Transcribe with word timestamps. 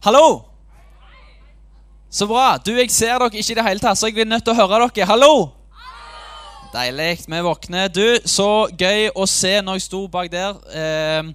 Hallo! 0.00 0.46
Så 2.10 2.24
bra. 2.24 2.56
Du, 2.56 2.70
jeg 2.72 2.88
ser 2.88 3.18
dere 3.20 3.26
ikke 3.36 3.52
i 3.52 3.56
det 3.58 3.64
hele 3.66 3.82
tatt, 3.82 3.98
så 4.00 4.08
jeg 4.08 4.14
blir 4.16 4.24
nødt 4.24 4.46
til 4.46 4.54
å 4.54 4.56
høre 4.56 4.78
dere. 4.86 5.04
Hallo! 5.04 5.50
Deilig. 6.72 7.26
Vi 7.28 7.40
våkner. 7.44 7.90
Du, 7.92 8.06
så 8.24 8.46
gøy 8.80 9.10
å 9.12 9.26
se 9.28 9.58
når 9.60 9.76
jeg 9.76 9.84
sto 9.84 10.00
bak 10.08 10.30
der, 10.32 10.56
eh, 10.72 11.28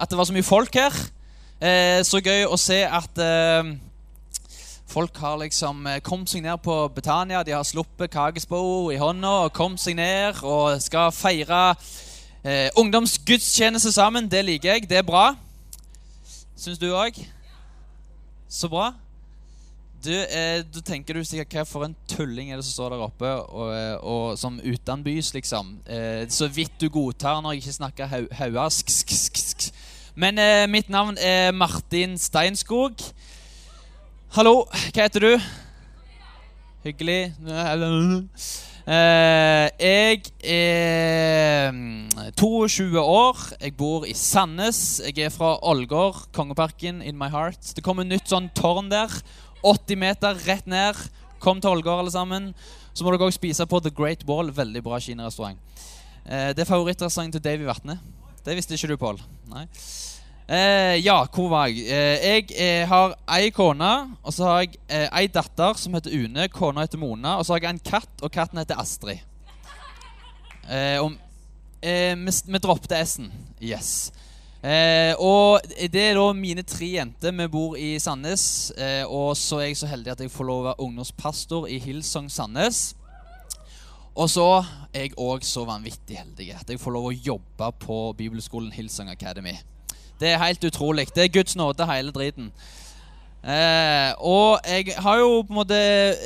at 0.00 0.08
det 0.08 0.16
var 0.16 0.30
så 0.30 0.32
mye 0.32 0.48
folk 0.48 0.80
her. 0.80 0.96
Eh, 1.60 2.00
så 2.08 2.22
gøy 2.24 2.46
å 2.48 2.56
se 2.56 2.80
at 2.88 3.20
eh, 3.20 3.74
folk 4.88 5.20
har 5.20 5.36
liksom 5.44 5.84
eh, 5.84 6.00
kommet 6.00 6.32
seg 6.32 6.48
ned 6.48 6.64
på 6.64 6.80
Betania. 6.96 7.44
De 7.44 7.52
har 7.52 7.68
sluppet 7.68 8.16
kakespo 8.16 8.64
i 8.96 9.00
hånda 9.04 9.36
og 9.44 9.56
kommet 9.60 9.84
seg 9.84 10.00
ned 10.00 10.40
og 10.40 10.80
skal 10.80 11.12
feire 11.12 11.66
eh, 12.40 12.72
ungdomsgudstjeneste 12.80 13.92
sammen. 13.92 14.24
Det 14.24 14.46
liker 14.48 14.72
jeg. 14.72 14.88
Det 14.88 15.04
er 15.04 15.08
bra. 15.12 15.34
Syns 16.56 16.80
du 16.80 16.94
òg? 16.96 17.26
Så 18.48 18.68
bra. 18.70 18.92
Du, 20.04 20.12
eh, 20.12 20.60
du 20.62 20.78
tenker 20.84 21.16
du 21.16 21.24
sikkert 21.26 21.54
hva 21.56 21.64
for 21.66 21.86
en 21.86 21.94
tulling 22.06 22.52
er 22.52 22.60
det 22.60 22.66
som 22.66 22.76
står 22.76 22.94
der 22.94 23.04
oppe 23.08 23.30
og, 23.32 23.70
eh, 23.74 23.96
og 24.06 24.38
som 24.38 24.60
utenbys, 24.62 25.32
liksom. 25.34 25.72
Eh, 25.86 26.28
så 26.30 26.46
vidt 26.52 26.76
du 26.78 26.86
godtar 26.92 27.40
når 27.42 27.56
jeg 27.56 27.64
ikke 27.64 27.78
snakker 27.80 28.10
hau, 28.12 28.26
hauask. 28.38 28.92
Men 30.14 30.38
eh, 30.38 30.66
mitt 30.70 30.92
navn 30.92 31.18
er 31.18 31.50
Martin 31.52 32.14
Steinskog. 32.20 33.02
Hallo, 34.36 34.62
hva 34.94 35.06
heter 35.08 35.26
du? 35.26 35.48
Hyggelig. 36.86 37.32
Eh, 38.86 39.66
jeg 39.82 40.20
er 40.46 41.72
mm, 41.74 41.95
22 42.36 43.00
år. 43.00 43.38
Jeg 43.62 43.72
bor 43.78 44.04
i 44.04 44.12
Sandnes. 44.12 45.00
Jeg 45.00 45.24
er 45.24 45.30
fra 45.32 45.54
Ålgård, 45.64 46.26
Kongeparken 46.36 46.98
in 47.00 47.16
my 47.16 47.30
heart. 47.32 47.70
Det 47.72 47.80
kommer 47.84 48.04
nytt 48.04 48.28
sånn 48.28 48.50
tårn 48.52 48.90
der. 48.92 49.08
80 49.64 49.96
meter 49.96 50.36
rett 50.44 50.68
ned. 50.68 51.00
Kom 51.40 51.62
til 51.64 51.72
Ålgård, 51.72 52.02
alle 52.04 52.12
sammen. 52.12 52.50
Så 52.92 53.06
må 53.06 53.14
dere 53.14 53.30
òg 53.30 53.32
spise 53.32 53.64
på 53.64 53.80
The 53.80 53.94
Great 53.94 54.26
Wall. 54.28 54.52
Veldig 54.52 54.84
bra 54.84 55.00
kinarestaurant. 55.00 55.56
Eh, 56.26 56.52
det 56.52 56.66
er 56.66 56.68
favorittrestauranten 56.68 57.38
til 57.38 57.46
Davy 57.48 57.64
Vatne. 57.70 57.96
Det 58.44 58.58
visste 58.58 58.76
ikke 58.76 58.92
du, 58.92 58.96
Pål. 59.00 59.24
Eh, 59.56 61.00
ja, 61.00 61.16
hvor 61.32 61.48
var 61.54 61.72
jeg? 61.72 61.88
Eh, 61.88 62.20
jeg 62.20 62.52
eh, 62.52 62.84
har 62.86 63.16
ei 63.32 63.48
kone, 63.48 63.94
og 64.20 64.36
så 64.36 64.50
har 64.50 64.64
jeg 64.66 64.76
eh, 64.92 65.08
ei 65.08 65.26
datter 65.32 65.80
som 65.80 65.96
heter 65.96 66.12
Une. 66.12 66.50
Kona 66.52 66.84
heter 66.84 67.00
Mona. 67.00 67.38
Og 67.40 67.48
så 67.48 67.56
har 67.56 67.64
jeg 67.64 67.78
en 67.78 67.86
katt, 67.94 68.12
og 68.20 68.28
katten 68.28 68.60
heter 68.60 68.76
Astrid. 68.76 69.24
Eh, 70.68 71.00
og, 71.00 71.16
eh, 71.80 72.14
vi, 72.16 72.36
vi 72.46 72.62
droppet 72.62 72.94
S-en. 73.00 73.32
Yes. 73.62 74.12
Eh, 74.66 75.12
og 75.22 75.62
det 75.92 76.00
er 76.02 76.16
da 76.18 76.26
mine 76.34 76.64
tre 76.66 76.88
jenter. 76.96 77.34
Vi 77.36 77.48
bor 77.52 77.76
i 77.78 77.96
Sandnes. 78.02 78.72
Eh, 78.76 79.04
og 79.04 79.36
så 79.38 79.60
er 79.60 79.70
jeg 79.70 79.80
så 79.82 79.90
heldig 79.90 80.14
at 80.14 80.22
jeg 80.24 80.32
får 80.32 80.48
lov 80.48 80.62
å 80.62 80.66
være 80.70 80.86
ungdomspastor 80.88 81.68
i 81.70 81.78
Hillsong 81.82 82.30
Sandnes. 82.32 82.88
Og 84.16 84.30
så 84.32 84.48
er 84.94 85.06
jeg 85.06 85.16
òg 85.20 85.44
så 85.44 85.66
vanvittig 85.68 86.16
heldig 86.16 86.48
at 86.56 86.70
jeg 86.72 86.80
får 86.80 86.94
lov 86.94 87.10
å 87.10 87.14
jobbe 87.14 87.70
på 87.82 87.98
bibelskolen 88.16 88.72
Hillsong 88.72 89.10
Academy. 89.12 89.52
Det 90.16 90.32
er 90.32 90.40
helt 90.40 90.64
utrolig. 90.64 91.10
Det 91.12 91.26
er 91.26 91.34
Guds 91.34 91.56
nåde, 91.60 91.84
hele 91.86 92.14
driten. 92.16 92.48
Eh, 93.46 94.10
og 94.26 94.58
jeg 94.66 94.96
har 94.98 95.20
jo 95.20 95.44
på 95.46 95.52
en 95.52 95.58
måte 95.60 95.76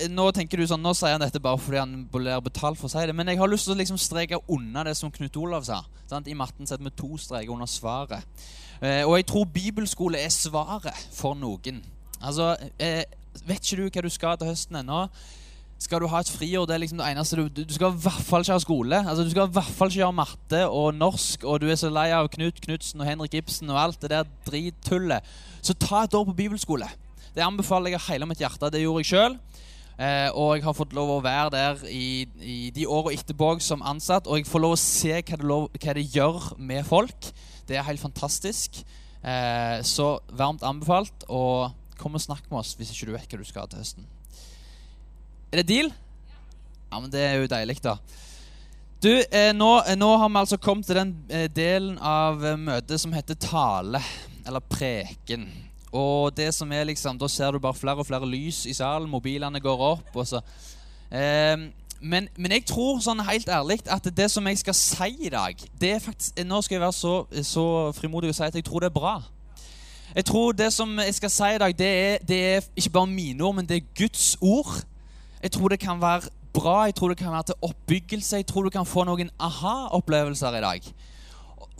Nå 0.08 0.30
tenker 0.32 0.56
du 0.56 0.64
sånn, 0.64 0.80
nå 0.80 0.94
sier 0.96 1.12
han 1.12 1.20
dette 1.20 1.42
bare 1.44 1.60
fordi 1.60 1.76
han 1.76 1.90
blir 2.08 2.40
betalt 2.46 2.80
for 2.80 2.88
å 2.88 2.92
si 2.94 3.02
det. 3.04 3.16
Men 3.16 3.28
jeg 3.28 3.40
har 3.42 3.50
lyst 3.50 3.68
til 3.68 3.76
å 3.76 3.80
liksom 3.80 4.00
streke 4.00 4.40
unna 4.48 4.86
det 4.88 4.96
som 4.96 5.12
Knut 5.12 5.36
Olav 5.36 5.66
sa. 5.68 5.82
Sant? 6.08 6.30
I 6.30 6.38
matten 6.38 6.68
setter 6.68 6.86
vi 6.86 6.94
to 6.96 7.18
streker 7.20 7.52
under 7.52 7.68
svaret. 7.68 8.24
Eh, 8.80 9.02
og 9.04 9.18
jeg 9.18 9.28
tror 9.28 9.50
bibelskole 9.52 10.22
er 10.22 10.32
svaret 10.32 10.96
for 11.12 11.36
noen. 11.36 11.82
Altså, 12.20 12.54
eh, 12.80 13.04
Vet 13.46 13.62
ikke 13.62 13.76
du 13.78 13.84
hva 13.86 14.02
du 14.02 14.10
skal 14.10 14.40
til 14.40 14.48
høsten 14.50 14.80
ennå? 14.80 15.04
Skal 15.80 16.02
du 16.02 16.08
ha 16.12 16.18
et 16.20 16.28
friår, 16.28 16.66
det 16.68 16.74
er 16.74 16.80
liksom 16.82 16.98
det 16.98 17.06
eneste 17.08 17.36
du, 17.38 17.62
du 17.62 17.72
skal 17.72 17.94
i 17.94 18.00
hvert 18.02 18.24
fall 18.26 18.42
ikke 18.44 18.56
ha 18.56 18.62
skole. 18.64 18.98
Altså, 18.98 19.22
du 19.24 19.30
skal 19.32 19.46
i 19.46 19.54
hvert 19.54 19.76
fall 19.76 19.92
ikke 19.92 20.00
gjøre 20.02 20.16
matte 20.18 20.64
og 20.66 20.96
norsk, 20.98 21.44
og 21.44 21.62
du 21.62 21.68
er 21.70 21.78
så 21.80 21.92
lei 21.92 22.08
av 22.12 22.28
Knut 22.34 22.58
Knutsen 22.64 23.00
og 23.00 23.08
Henrik 23.08 23.38
Ibsen 23.38 23.70
og 23.70 23.78
alt 23.80 24.02
det 24.02 24.10
der 24.12 24.28
drittullet. 24.48 25.30
Så 25.62 25.76
ta 25.78 26.02
et 26.04 26.16
år 26.18 26.26
på 26.28 26.36
bibelskole. 26.42 26.90
Det 27.34 27.44
anbefaler 27.44 27.92
jeg 27.92 28.00
av 28.00 28.08
hele 28.08 28.28
mitt 28.30 28.42
hjerte. 28.42 28.70
Det 28.72 28.82
gjorde 28.82 29.04
jeg 29.04 29.10
sjøl. 29.12 29.36
Eh, 30.00 30.30
og 30.32 30.54
jeg 30.56 30.64
har 30.64 30.76
fått 30.76 30.94
lov 30.96 31.10
å 31.12 31.20
være 31.24 31.50
der 31.52 31.82
i, 31.92 32.24
i 32.40 32.58
de 32.74 32.86
åra 32.88 33.12
etterpå 33.12 33.52
som 33.64 33.84
ansatt. 33.86 34.26
Og 34.26 34.40
jeg 34.40 34.48
får 34.48 34.64
lov 34.64 34.76
å 34.76 34.80
se 34.80 35.12
hva 35.18 35.40
det, 35.40 35.46
lov, 35.46 35.68
hva 35.76 35.96
det 35.98 36.06
gjør 36.08 36.54
med 36.58 36.86
folk. 36.88 37.30
Det 37.68 37.76
er 37.76 37.86
helt 37.86 38.02
fantastisk. 38.02 38.80
Eh, 39.20 39.78
så 39.86 40.14
varmt 40.32 40.64
anbefalt. 40.66 41.28
Og 41.28 41.70
kom 42.00 42.16
og 42.16 42.24
snakk 42.24 42.46
med 42.48 42.62
oss 42.62 42.72
hvis 42.78 42.94
ikke 42.94 43.10
du 43.10 43.14
vet 43.18 43.28
hva 43.28 43.42
du 43.42 43.48
skal 43.48 43.68
til 43.68 43.82
høsten. 43.82 44.08
Er 45.50 45.60
det 45.60 45.68
deal? 45.68 45.92
Ja, 46.90 46.98
men 46.98 47.10
det 47.12 47.22
er 47.22 47.38
jo 47.38 47.50
deilig, 47.50 47.78
da. 47.84 47.98
Du, 49.00 49.12
eh, 49.16 49.52
nå, 49.56 49.68
eh, 49.86 49.96
nå, 49.96 50.08
har 50.20 50.28
vi 50.28 50.40
altså 50.42 50.58
kommet 50.60 50.84
til 50.88 50.98
den 50.98 51.14
eh, 51.32 51.46
delen 51.48 51.94
av 52.04 52.42
eh, 52.44 52.58
møtet 52.60 53.00
som 53.00 53.14
heter 53.16 53.38
tale, 53.40 54.00
eller 54.44 54.60
preken. 54.60 55.46
Og 55.92 56.36
det 56.36 56.52
som 56.54 56.70
er 56.72 56.84
liksom, 56.84 57.18
Da 57.18 57.28
ser 57.28 57.50
du 57.50 57.58
bare 57.58 57.74
flere 57.74 57.98
og 57.98 58.06
flere 58.06 58.28
lys 58.28 58.66
i 58.66 58.72
salen, 58.72 59.10
mobilene 59.10 59.60
går 59.60 59.86
opp. 59.92 60.16
og 60.16 60.26
så... 60.26 60.40
Eh, 61.10 61.70
men, 62.00 62.28
men, 62.36 62.52
jeg 62.52 62.64
tror 62.64 63.00
sånn 63.04 63.20
helt 63.26 63.48
ærlig 63.48 63.82
at 63.92 64.06
det 64.16 64.30
som 64.32 64.46
jeg 64.48 64.58
skal 64.62 64.76
si 64.76 65.10
i 65.26 65.28
dag 65.28 65.58
det 65.80 65.90
er 65.92 65.98
faktisk, 66.00 66.38
Nå 66.46 66.62
skal 66.64 66.78
jeg 66.78 66.80
være 66.80 66.96
så, 66.96 67.14
så 67.44 67.64
frimodig 67.92 68.30
å 68.30 68.36
si 68.38 68.46
at 68.46 68.56
jeg 68.56 68.64
tror 68.64 68.80
det 68.80 68.88
er 68.88 68.94
bra. 68.94 69.18
Jeg 70.14 70.24
tror 70.24 70.54
det 70.56 70.72
som 70.72 70.96
jeg 70.98 71.14
skal 71.14 71.30
si 71.30 71.50
i 71.54 71.58
dag, 71.60 71.74
det 71.78 71.90
er, 71.90 72.16
det 72.26 72.38
er 72.54 72.64
ikke 72.74 72.94
bare 72.94 73.10
mine 73.10 73.44
ord, 73.44 73.58
men 73.58 73.68
det 73.68 73.76
er 73.76 73.90
Guds 73.98 74.32
ord. 74.40 74.80
Jeg 75.42 75.52
tror 75.52 75.68
det 75.68 75.78
kan 75.82 76.00
være 76.00 76.32
bra, 76.52 76.88
jeg 76.88 76.96
tror 76.98 77.12
det 77.12 77.18
kan 77.20 77.32
være 77.32 77.50
til 77.52 77.68
oppbyggelse. 77.68 78.36
Jeg 78.36 78.46
tror 78.46 78.66
du 78.66 78.70
kan 78.74 78.86
få 78.86 79.04
noen 79.06 79.30
aha-opplevelser 79.38 80.56
i 80.58 80.64
dag. 80.64 80.88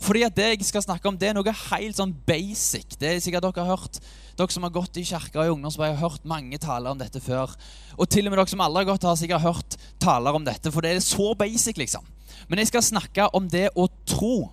Fordi 0.01 0.23
at 0.25 0.35
det 0.35 0.47
jeg 0.49 0.65
skal 0.65 0.83
snakke 0.83 1.05
om, 1.07 1.17
det 1.17 1.29
er 1.29 1.35
noe 1.37 1.53
helt 1.53 1.97
sånn 1.97 2.13
basic. 2.25 2.95
Det 2.97 3.09
er 3.09 3.19
sikkert 3.21 3.45
dere 3.45 3.65
har 3.67 3.77
hørt. 3.77 3.99
Dere 4.39 4.53
som 4.53 4.65
har 4.65 4.73
gått 4.73 4.97
i 4.97 5.05
kirka 5.05 5.45
i 5.45 5.51
ungdomsvei, 5.53 5.91
har 5.91 6.01
hørt 6.01 6.25
mange 6.25 6.57
taler 6.61 6.93
om 6.93 6.97
dette 6.97 7.21
før. 7.21 7.53
Og 7.99 8.09
til 8.09 8.25
og 8.25 8.33
med 8.33 8.41
dere 8.41 8.49
som 8.49 8.63
aldri 8.65 8.81
har 8.81 8.89
gått, 8.89 9.05
har 9.05 9.19
sikkert 9.19 9.45
hørt 9.45 9.77
taler 10.01 10.39
om 10.39 10.47
dette. 10.47 10.73
For 10.73 10.81
det 10.81 10.95
er 10.95 11.05
så 11.05 11.35
basic, 11.37 11.77
liksom. 11.77 12.07
Men 12.49 12.63
jeg 12.63 12.71
skal 12.71 12.85
snakke 12.87 13.29
om 13.37 13.45
det 13.51 13.67
å 13.77 13.85
tro. 14.09 14.49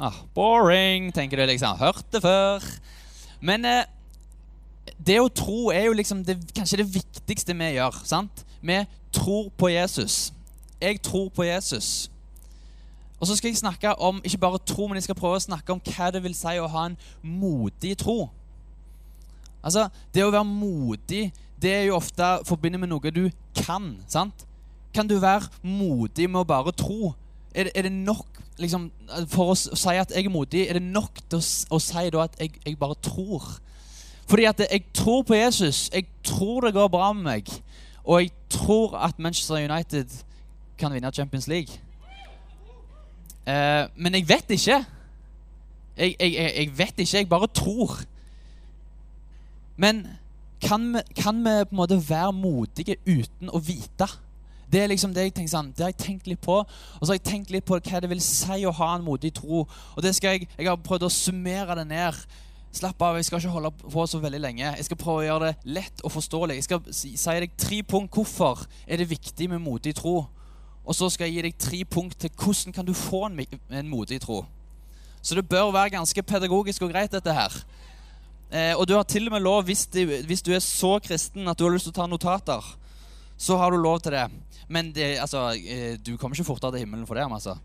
Ah, 0.00 0.16
boring, 0.34 1.12
tenker 1.14 1.38
du 1.38 1.44
liksom. 1.52 1.76
Hørt 1.78 2.08
det 2.14 2.22
før. 2.24 2.64
Men 3.44 3.68
eh, 3.68 3.84
det 4.96 5.20
å 5.20 5.28
tro 5.28 5.68
er 5.74 5.90
jo 5.90 5.98
liksom 5.98 6.24
det, 6.24 6.38
kanskje 6.56 6.80
det 6.80 6.88
viktigste 6.96 7.56
vi 7.60 7.74
gjør. 7.76 8.00
sant? 8.08 8.46
Vi 8.64 8.80
tror 9.12 9.52
på 9.60 9.68
Jesus. 9.68 10.32
Jeg 10.80 11.02
tror 11.04 11.28
på 11.34 11.44
Jesus. 11.44 12.08
Og 13.24 13.28
så 13.28 13.36
skal 13.38 13.48
jeg 13.48 13.56
snakke 13.56 13.94
om 14.04 14.18
ikke 14.20 14.38
bare 14.38 14.58
tro, 14.68 14.84
men 14.86 14.98
jeg 14.98 15.06
skal 15.06 15.16
prøve 15.16 15.38
å 15.38 15.40
snakke 15.40 15.72
om 15.72 15.78
hva 15.80 16.10
det 16.12 16.20
vil 16.20 16.34
si 16.36 16.58
å 16.60 16.66
ha 16.68 16.82
en 16.90 16.96
modig 17.24 17.94
tro. 18.02 18.26
Altså, 19.64 19.86
Det 20.12 20.20
å 20.20 20.32
være 20.34 20.44
modig 20.44 21.32
det 21.62 21.70
er 21.72 21.86
jo 21.86 21.94
ofte 21.96 22.26
forbundet 22.44 22.82
med 22.82 22.90
noe 22.92 23.10
du 23.14 23.30
kan. 23.56 23.96
sant? 24.12 24.44
Kan 24.92 25.08
du 25.08 25.16
være 25.16 25.48
modig 25.62 26.28
med 26.28 26.42
å 26.42 26.44
bare 26.44 26.72
tro? 26.76 27.14
Er 27.54 27.70
er 27.74 27.82
det 27.88 27.92
nok 27.92 28.26
liksom, 28.58 28.90
For 29.28 29.54
å 29.54 29.56
si 29.56 29.96
at 29.96 30.12
jeg 30.12 30.26
er 30.26 30.30
modig, 30.30 30.68
er 30.68 30.76
det 30.76 30.82
nok 30.82 31.22
til 31.30 31.38
å, 31.38 31.42
å 31.70 31.80
si 31.80 32.10
da 32.10 32.26
at 32.26 32.36
jeg, 32.38 32.60
jeg 32.66 32.78
bare 32.78 33.00
tror? 33.00 33.56
Fordi 34.28 34.44
at 34.44 34.60
jeg 34.60 34.84
tror 34.92 35.22
på 35.22 35.34
Jesus. 35.34 35.88
Jeg 35.94 36.04
tror 36.22 36.60
det 36.60 36.74
går 36.74 36.88
bra 36.88 37.12
med 37.12 37.24
meg. 37.24 37.48
Og 38.04 38.20
jeg 38.20 38.32
tror 38.50 38.98
at 39.00 39.18
Manchester 39.18 39.64
United 39.64 40.12
kan 40.76 40.92
vinne 40.92 41.10
Champions 41.10 41.48
League. 41.48 41.80
Eh, 43.46 43.84
men 43.96 44.18
jeg 44.18 44.28
vet 44.28 44.50
ikke. 44.56 44.80
Jeg, 45.96 46.16
jeg, 46.20 46.34
jeg, 46.34 46.70
vet 46.78 46.98
ikke. 46.98 47.18
Jeg 47.18 47.28
bare 47.28 47.48
tror. 47.54 47.96
Men 49.76 50.06
kan 50.64 50.92
vi, 50.94 51.00
kan 51.16 51.40
vi, 51.44 51.56
på 51.64 51.74
en 51.74 51.76
måte 51.76 52.00
være 52.08 52.32
modige 52.32 52.96
uten 53.06 53.50
å 53.52 53.60
vite? 53.60 54.08
Det 54.70 54.80
er 54.82 54.88
liksom 54.90 55.12
det 55.14 55.28
jeg 55.28 55.34
tenker 55.36 55.52
sånn, 55.52 55.68
det 55.76 55.84
har 55.84 55.92
jeg 55.92 56.00
tenkt 56.02 56.26
litt 56.26 56.40
på. 56.42 56.56
Og 56.64 57.02
så 57.02 57.12
har 57.12 57.18
jeg 57.20 57.26
tenkt 57.28 57.52
litt 57.52 57.66
på 57.68 57.76
hva 57.76 58.00
det 58.00 58.10
vil 58.10 58.22
si 58.24 58.64
å 58.66 58.72
ha 58.74 58.94
en 58.96 59.04
modig 59.06 59.34
tro. 59.36 59.66
Og 59.68 60.00
det 60.02 60.14
skal 60.16 60.38
jeg, 60.38 60.48
jeg 60.56 60.70
har 60.70 60.80
prøvd 60.82 61.06
å 61.06 61.12
summere 61.12 61.78
det 61.78 61.86
ned 61.92 62.24
Slapp 62.74 63.02
av, 63.06 63.14
jeg 63.14 63.28
skal 63.28 63.38
ikke 63.38 63.52
holde 63.54 63.70
på 63.78 64.04
så 64.10 64.18
veldig 64.18 64.40
lenge. 64.42 64.64
Jeg 64.66 64.86
skal 64.88 64.98
prøve 64.98 65.20
å 65.20 65.26
gjøre 65.28 65.50
det 65.52 65.74
lett 65.76 66.00
og 66.02 66.10
forståelig. 66.10 66.56
Jeg 66.58 66.64
skal 66.66 66.80
si 66.90 67.12
deg 67.14 67.52
tre 67.60 67.76
punkt 67.86 68.16
hvorfor 68.18 68.64
er 68.88 68.98
det 68.98 69.06
viktig 69.12 69.46
med 69.52 69.62
modig 69.62 69.92
tro. 69.94 70.24
Og 70.84 70.94
så 70.94 71.08
skal 71.10 71.28
jeg 71.28 71.34
gi 71.34 71.44
deg 71.46 71.58
tre 71.60 71.80
punkt 71.88 72.18
til 72.20 72.30
hvordan 72.36 72.74
kan 72.76 72.86
du 72.86 72.92
få 72.96 73.24
en, 73.26 73.40
en 73.72 73.88
modig 73.88 74.20
tro. 74.20 74.42
Så 75.24 75.34
det 75.34 75.48
bør 75.48 75.72
være 75.72 75.94
ganske 75.96 76.22
pedagogisk 76.22 76.82
og 76.84 76.92
greit, 76.92 77.12
dette 77.12 77.32
her. 77.32 77.54
Eh, 78.52 78.74
og 78.76 78.86
du 78.86 78.92
har 78.94 79.06
til 79.08 79.26
og 79.26 79.32
med 79.32 79.40
lov, 79.40 79.62
hvis, 79.64 79.86
de, 79.86 80.04
hvis, 80.28 80.42
du 80.42 80.52
er 80.52 80.60
så 80.60 80.98
kristen 81.02 81.48
at 81.48 81.58
du 81.58 81.64
har 81.64 81.72
lyst 81.72 81.88
til 81.88 81.94
å 81.94 82.00
ta 82.02 82.08
notater, 82.10 82.66
så 83.40 83.56
har 83.58 83.72
du 83.72 83.80
lov 83.80 84.02
til 84.04 84.12
det. 84.14 84.26
Men 84.68 84.92
det, 84.94 85.16
altså, 85.20 85.48
eh, 85.56 85.96
du 85.96 86.16
kommer 86.16 86.36
ikke 86.36 86.52
fortere 86.52 86.76
til 86.76 86.84
himmelen 86.84 87.06
for 87.08 87.16
det. 87.18 87.24
altså. 87.24 87.56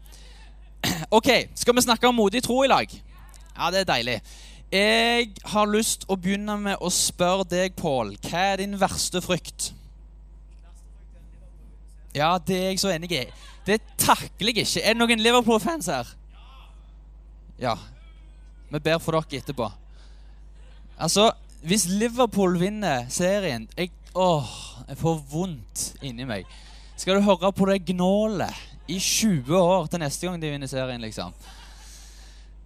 Ok, 1.17 1.29
Skal 1.55 1.75
vi 1.75 1.83
snakke 1.83 2.07
om 2.07 2.15
modig 2.15 2.43
tro 2.43 2.63
i 2.63 2.71
lag? 2.71 2.87
Ja, 3.57 3.71
det 3.71 3.83
er 3.83 3.91
deilig. 3.91 4.21
Jeg 4.71 5.33
har 5.51 5.65
lyst 5.67 6.05
å 6.07 6.15
begynne 6.15 6.55
med 6.61 6.77
å 6.79 6.91
spørre 6.93 7.43
deg, 7.49 7.75
Pål. 7.75 8.15
Hva 8.23 8.53
er 8.53 8.61
din 8.61 8.77
verste 8.79 9.19
frykt? 9.21 9.73
Ja, 12.15 12.37
det 12.41 12.57
er 12.57 12.71
jeg 12.71 12.79
så 12.81 12.93
enig 12.93 13.11
i. 13.13 13.25
Det 13.67 13.81
takler 14.01 14.53
jeg 14.53 14.65
ikke. 14.65 14.81
Er 14.81 14.95
det 14.95 15.01
noen 15.01 15.21
Liverpool-fans 15.21 15.89
her? 15.91 16.09
Ja. 17.61 17.75
Vi 18.69 18.79
ber 18.79 18.97
for 19.03 19.17
dere 19.17 19.41
etterpå. 19.41 19.69
Altså, 20.99 21.29
hvis 21.63 21.87
Liverpool 21.91 22.57
vinner 22.59 23.07
serien 23.13 23.67
jeg, 23.77 23.91
Åh, 24.15 24.49
jeg 24.89 24.97
får 24.97 25.19
vondt 25.29 25.83
inni 26.01 26.25
meg. 26.25 26.47
Skal 26.97 27.19
du 27.19 27.23
høre 27.23 27.51
på 27.53 27.67
det 27.69 27.83
gnålet 27.91 28.55
i 28.89 28.97
20 28.99 29.53
år 29.53 29.85
til 29.87 30.01
neste 30.01 30.27
gang 30.27 30.41
de 30.41 30.49
vinner 30.49 30.67
serien, 30.67 31.01
liksom? 31.01 31.35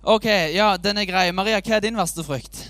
Ok, 0.03 0.25
ja, 0.55 0.73
den 0.77 0.97
er 0.97 1.07
grei. 1.07 1.27
Maria, 1.35 1.59
hva 1.59 1.75
er 1.77 1.83
din 1.83 1.99
verste 1.99 2.23
frykt? 2.25 2.63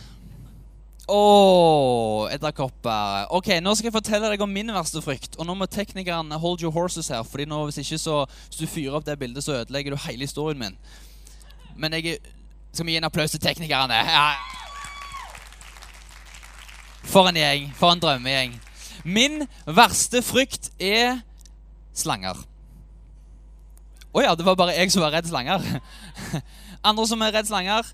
Å, 1.11 2.27
edderkopper. 2.31 3.25
Ok, 3.35 3.49
Nå 3.59 3.73
skal 3.75 3.89
jeg 3.89 3.95
fortelle 3.97 4.29
deg 4.31 4.43
om 4.43 4.51
min 4.51 4.71
verste 4.71 5.01
frykt. 5.03 5.35
Og 5.35 5.47
nå 5.47 5.55
må 5.59 5.67
teknikeren 5.67 6.31
hold 6.39 6.63
your 6.63 6.71
horses 6.71 7.11
her. 7.11 7.25
Fordi 7.27 7.47
nå, 7.49 7.59
hvis 7.67 7.81
ikke 7.83 7.99
så, 7.99 8.21
hvis 8.47 8.61
du 8.61 8.69
fyrer 8.71 8.95
opp 8.95 9.07
det 9.07 9.17
bildet, 9.19 9.43
så 9.43 9.59
ødelegger 9.59 9.91
du 9.91 10.03
hele 10.05 10.23
historien 10.23 10.59
min. 10.59 10.77
Men 11.75 11.99
jeg 11.99 12.19
Skal 12.73 12.85
vi 12.87 12.91
gi 12.95 12.97
en 12.97 13.05
applaus 13.05 13.31
til 13.31 13.39
teknikerne? 13.39 13.93
Ja. 13.93 14.29
For 17.03 17.27
en 17.29 17.37
gjeng. 17.37 17.67
For 17.77 17.93
en 17.93 18.01
drømmegjeng. 18.01 18.55
Min 19.03 19.43
verste 19.67 20.23
frykt 20.25 20.71
er 20.79 21.19
slanger. 21.93 22.39
Å 24.13 24.23
ja, 24.23 24.31
det 24.37 24.45
var 24.45 24.55
bare 24.57 24.73
jeg 24.77 24.89
som 24.93 25.03
var 25.03 25.13
redd 25.13 25.27
slanger. 25.29 25.61
Andre 26.87 27.05
som 27.09 27.21
er 27.21 27.35
redd 27.35 27.51
slanger 27.51 27.91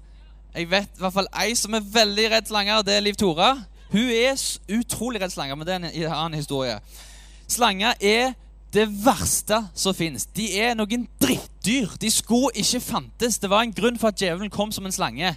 Jeg 0.56 0.70
vet 0.72 0.90
i 0.98 1.04
hvert 1.04 1.14
fall 1.14 1.30
ei 1.44 1.54
som 1.58 1.76
er 1.78 1.86
veldig 1.94 2.26
redd 2.34 2.50
slanger. 2.50 2.82
Det 2.86 2.96
er 2.96 3.06
Liv 3.06 3.18
Tora. 3.20 3.54
Hun 3.92 4.10
er 4.14 4.38
utrolig 4.74 5.22
redd 5.22 5.34
slanger, 5.34 5.58
men 5.58 5.68
det 5.68 5.76
er 5.76 5.84
en 5.86 6.14
annen 6.14 6.40
historie. 6.40 6.80
Slanger 7.50 7.94
er 8.02 8.34
det 8.74 8.86
verste 9.06 9.64
som 9.78 9.96
fins. 9.98 10.28
De 10.36 10.46
er 10.62 10.76
noen 10.78 11.08
drittdyr. 11.22 11.96
De 12.02 12.12
skulle 12.14 12.54
ikke 12.62 12.82
fantes. 12.86 13.40
Det 13.42 13.50
var 13.50 13.66
en 13.66 13.74
grunn 13.74 13.98
for 14.02 14.12
at 14.12 14.22
djevelen 14.22 14.54
kom 14.54 14.74
som 14.74 14.86
en 14.86 14.94
slange. 14.94 15.34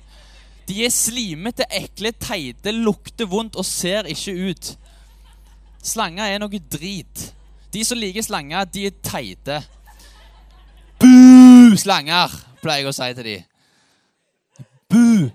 De 0.69 0.85
er 0.85 0.93
slimete, 0.95 1.67
ekle, 1.75 2.13
teite, 2.13 2.73
lukter 2.73 3.29
vondt 3.29 3.57
og 3.59 3.67
ser 3.67 4.09
ikke 4.09 4.37
ut. 4.53 4.73
Slanger 5.83 6.29
er 6.29 6.43
noe 6.43 6.61
drit. 6.73 7.29
De 7.73 7.85
som 7.85 7.99
liker 7.99 8.25
slanger, 8.25 8.69
de 8.69 8.87
er 8.89 8.99
teite. 9.05 9.63
Bu, 11.01 11.73
slanger, 11.81 12.37
pleier 12.63 12.85
jeg 12.85 12.93
å 12.93 12.97
si 12.97 13.09
til 13.17 13.29
dem. 13.31 13.52
Bu. 14.93 15.31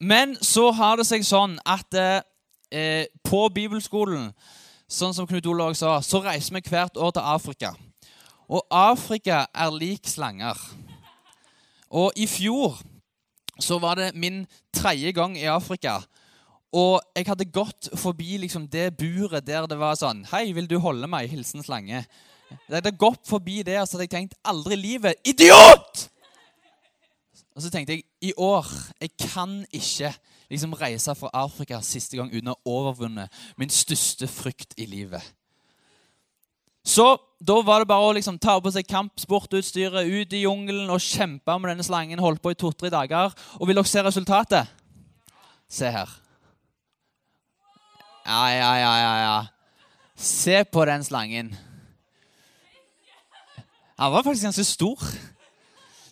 Men 0.00 0.36
så 0.44 0.70
har 0.76 1.00
det 1.00 1.06
seg 1.08 1.24
sånn 1.24 1.58
at 1.68 1.96
eh, 1.96 3.08
på 3.24 3.40
bibelskolen, 3.52 4.30
sånn 4.84 5.16
som 5.16 5.28
Knut 5.28 5.48
Olav 5.48 5.76
sa, 5.78 5.98
så 6.04 6.20
reiser 6.24 6.56
vi 6.56 6.64
hvert 6.68 7.00
år 7.00 7.16
til 7.16 7.24
Afrika. 7.24 7.72
Og 8.50 8.64
Afrika 8.74 9.46
er 9.54 9.72
lik 9.72 10.08
slanger. 10.08 10.60
Og 11.90 12.16
i 12.16 12.26
fjor 12.28 12.80
så 13.60 13.78
var 13.80 14.00
det 14.00 14.14
min 14.14 14.42
tredje 14.74 15.12
gang 15.16 15.36
i 15.38 15.48
Afrika. 15.48 16.00
Og 16.72 17.00
jeg 17.16 17.26
hadde 17.26 17.50
gått 17.50 17.90
forbi 17.98 18.38
liksom 18.44 18.68
det 18.70 18.92
buret 18.98 19.46
der 19.46 19.66
det 19.66 19.78
var 19.78 19.96
sånn 19.98 20.22
Hei, 20.30 20.52
vil 20.54 20.68
du 20.70 20.76
holde 20.78 21.08
meg? 21.10 21.30
Hilsen 21.32 21.64
slange. 21.66 22.04
Jeg 22.50 22.76
hadde 22.76 22.96
gått 22.98 23.26
forbi 23.28 23.60
det, 23.66 23.76
og 23.80 23.86
så 23.86 23.96
hadde 23.96 24.08
jeg 24.08 24.14
tenkt 24.16 24.38
aldri 24.44 24.74
i 24.74 24.80
livet 24.80 25.28
Idiot! 25.28 26.06
Og 27.54 27.64
så 27.64 27.70
tenkte 27.70 27.96
jeg 27.96 28.06
i 28.24 28.32
år 28.38 28.66
Jeg 29.00 29.14
kan 29.18 29.60
ikke 29.70 30.12
liksom 30.50 30.74
reise 30.78 31.14
fra 31.14 31.30
Afrika 31.44 31.78
siste 31.84 32.18
gang 32.18 32.30
uten 32.32 32.50
å 32.50 32.56
ha 32.56 32.72
overvunnet 32.72 33.42
min 33.60 33.70
største 33.70 34.26
frykt 34.26 34.74
i 34.82 34.86
livet. 34.90 35.22
Så 36.82 37.04
da 37.38 37.60
var 37.62 37.82
det 37.82 37.90
bare 37.90 38.08
å 38.08 38.16
liksom 38.16 38.38
ta 38.40 38.56
på 38.58 38.72
seg 38.72 38.88
kampsportutstyret, 38.88 40.08
ut 40.08 40.34
i 40.34 40.42
jungelen 40.42 40.90
og 40.90 41.04
kjempe 41.04 41.54
med 41.60 41.70
denne 41.70 41.86
slangen. 41.86 42.18
Holdt 42.18 42.42
på 42.42 42.50
i 42.50 42.58
to-tre 42.58 42.90
dager. 42.90 43.34
Og 43.60 43.68
vil 43.68 43.78
dere 43.78 43.86
se 43.86 44.02
resultatet? 44.02 44.72
Se 45.70 45.92
her. 45.92 46.10
Ja, 48.26 48.42
ja, 48.50 48.72
ja, 48.80 48.92
ja, 49.04 49.14
ja. 49.22 49.38
Se 50.16 50.64
på 50.64 50.84
den 50.88 51.04
slangen. 51.06 51.54
Han 54.00 54.12
var 54.12 54.22
faktisk 54.22 54.42
ganske 54.42 54.64
stor. 54.64 55.02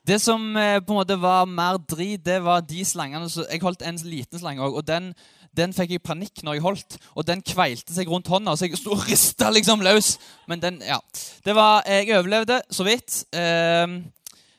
Det 0.08 0.20
som 0.20 0.56
eh, 0.56 0.81
på 0.81 0.93
en 0.93 0.99
måte 0.99 1.17
var 1.20 1.44
mer 1.49 1.79
drit, 1.90 2.20
det 2.25 2.44
var 2.44 2.61
de 2.61 2.85
slangene 2.85 3.29
Jeg 3.50 3.62
holdt 3.62 3.82
en 3.82 4.00
liten 4.05 4.38
slange 4.38 4.61
òg, 4.61 4.76
og 4.76 4.85
den, 4.87 5.14
den, 5.56 5.73
fikk 5.73 5.94
jeg 5.96 6.02
panikk 6.05 6.43
når 6.44 6.58
jeg 6.58 6.64
holdt. 6.67 6.99
Og 7.17 7.25
den 7.26 7.40
kveilte 7.40 7.94
seg 7.96 8.08
rundt 8.08 8.29
hånda, 8.29 8.56
så 8.56 8.69
jeg 8.69 8.76
sto 8.76 8.93
og 8.93 9.06
rista 9.08 9.49
liksom 9.50 9.81
løs. 9.81 10.19
Men 10.46 10.61
den, 10.61 10.82
ja. 10.85 11.00
Det 11.44 11.55
var, 11.56 11.82
Jeg 11.88 12.12
overlevde 12.19 12.61
så 12.70 12.85
vidt. 12.85 13.25
Eh, 13.32 13.88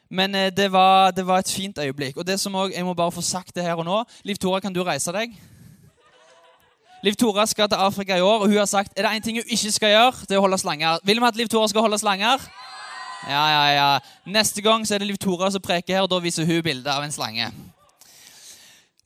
men 0.09 0.35
eh, 0.35 0.49
det 0.49 0.71
var, 0.71 1.11
det 1.11 1.27
var, 1.27 1.39
et 1.39 1.53
fint 1.53 1.77
øyeblikk. 1.77 2.17
Og 2.17 2.25
det 2.27 2.39
som 2.39 2.55
også, 2.55 2.75
Jeg 2.75 2.85
må 2.85 2.93
bare 2.93 3.11
få 3.11 3.21
sagt 3.21 3.55
det 3.55 3.63
her 3.63 3.77
og 3.77 3.85
nå. 3.85 4.03
Liv 4.23 4.35
Tora, 4.35 4.59
kan 4.59 4.73
du 4.73 4.83
reise 4.83 5.13
deg? 5.13 5.37
Liv 7.03 7.13
Tora 7.13 7.45
skal 7.45 7.69
til 7.69 7.77
Afrika 7.77 8.17
i 8.17 8.21
år, 8.21 8.39
og 8.39 8.47
hun 8.47 8.57
har 8.57 8.65
sagt 8.65 8.97
er 8.97 9.05
det 9.05 9.11
én 9.17 9.21
ting 9.21 9.37
hun 9.37 9.45
ikke 9.47 9.71
skal 9.71 9.89
gjøre, 9.89 10.25
det 10.25 10.35
er 10.35 10.41
å 10.41 10.47
holde 10.49 10.57
slanger. 10.57 10.97
Vil 11.03 11.21
vi 11.21 11.27
at 11.27 11.37
Liv 11.37 11.47
Tora 11.47 11.67
skal 11.67 11.81
holde 11.85 11.97
slanger? 11.97 12.49
Ja, 13.27 13.43
ja, 13.51 13.63
ja. 13.75 13.89
Neste 14.29 14.61
gang 14.63 14.85
så 14.87 14.95
er 14.95 15.03
det 15.03 15.09
Liv 15.09 15.17
Tora 15.19 15.49
som 15.51 15.63
preker 15.63 15.97
her, 15.97 16.05
og 16.05 16.11
da 16.11 16.21
viser 16.23 16.47
hun 16.47 16.63
bilde 16.63 16.91
av 16.91 17.03
en 17.03 17.11
slange. 17.11 17.49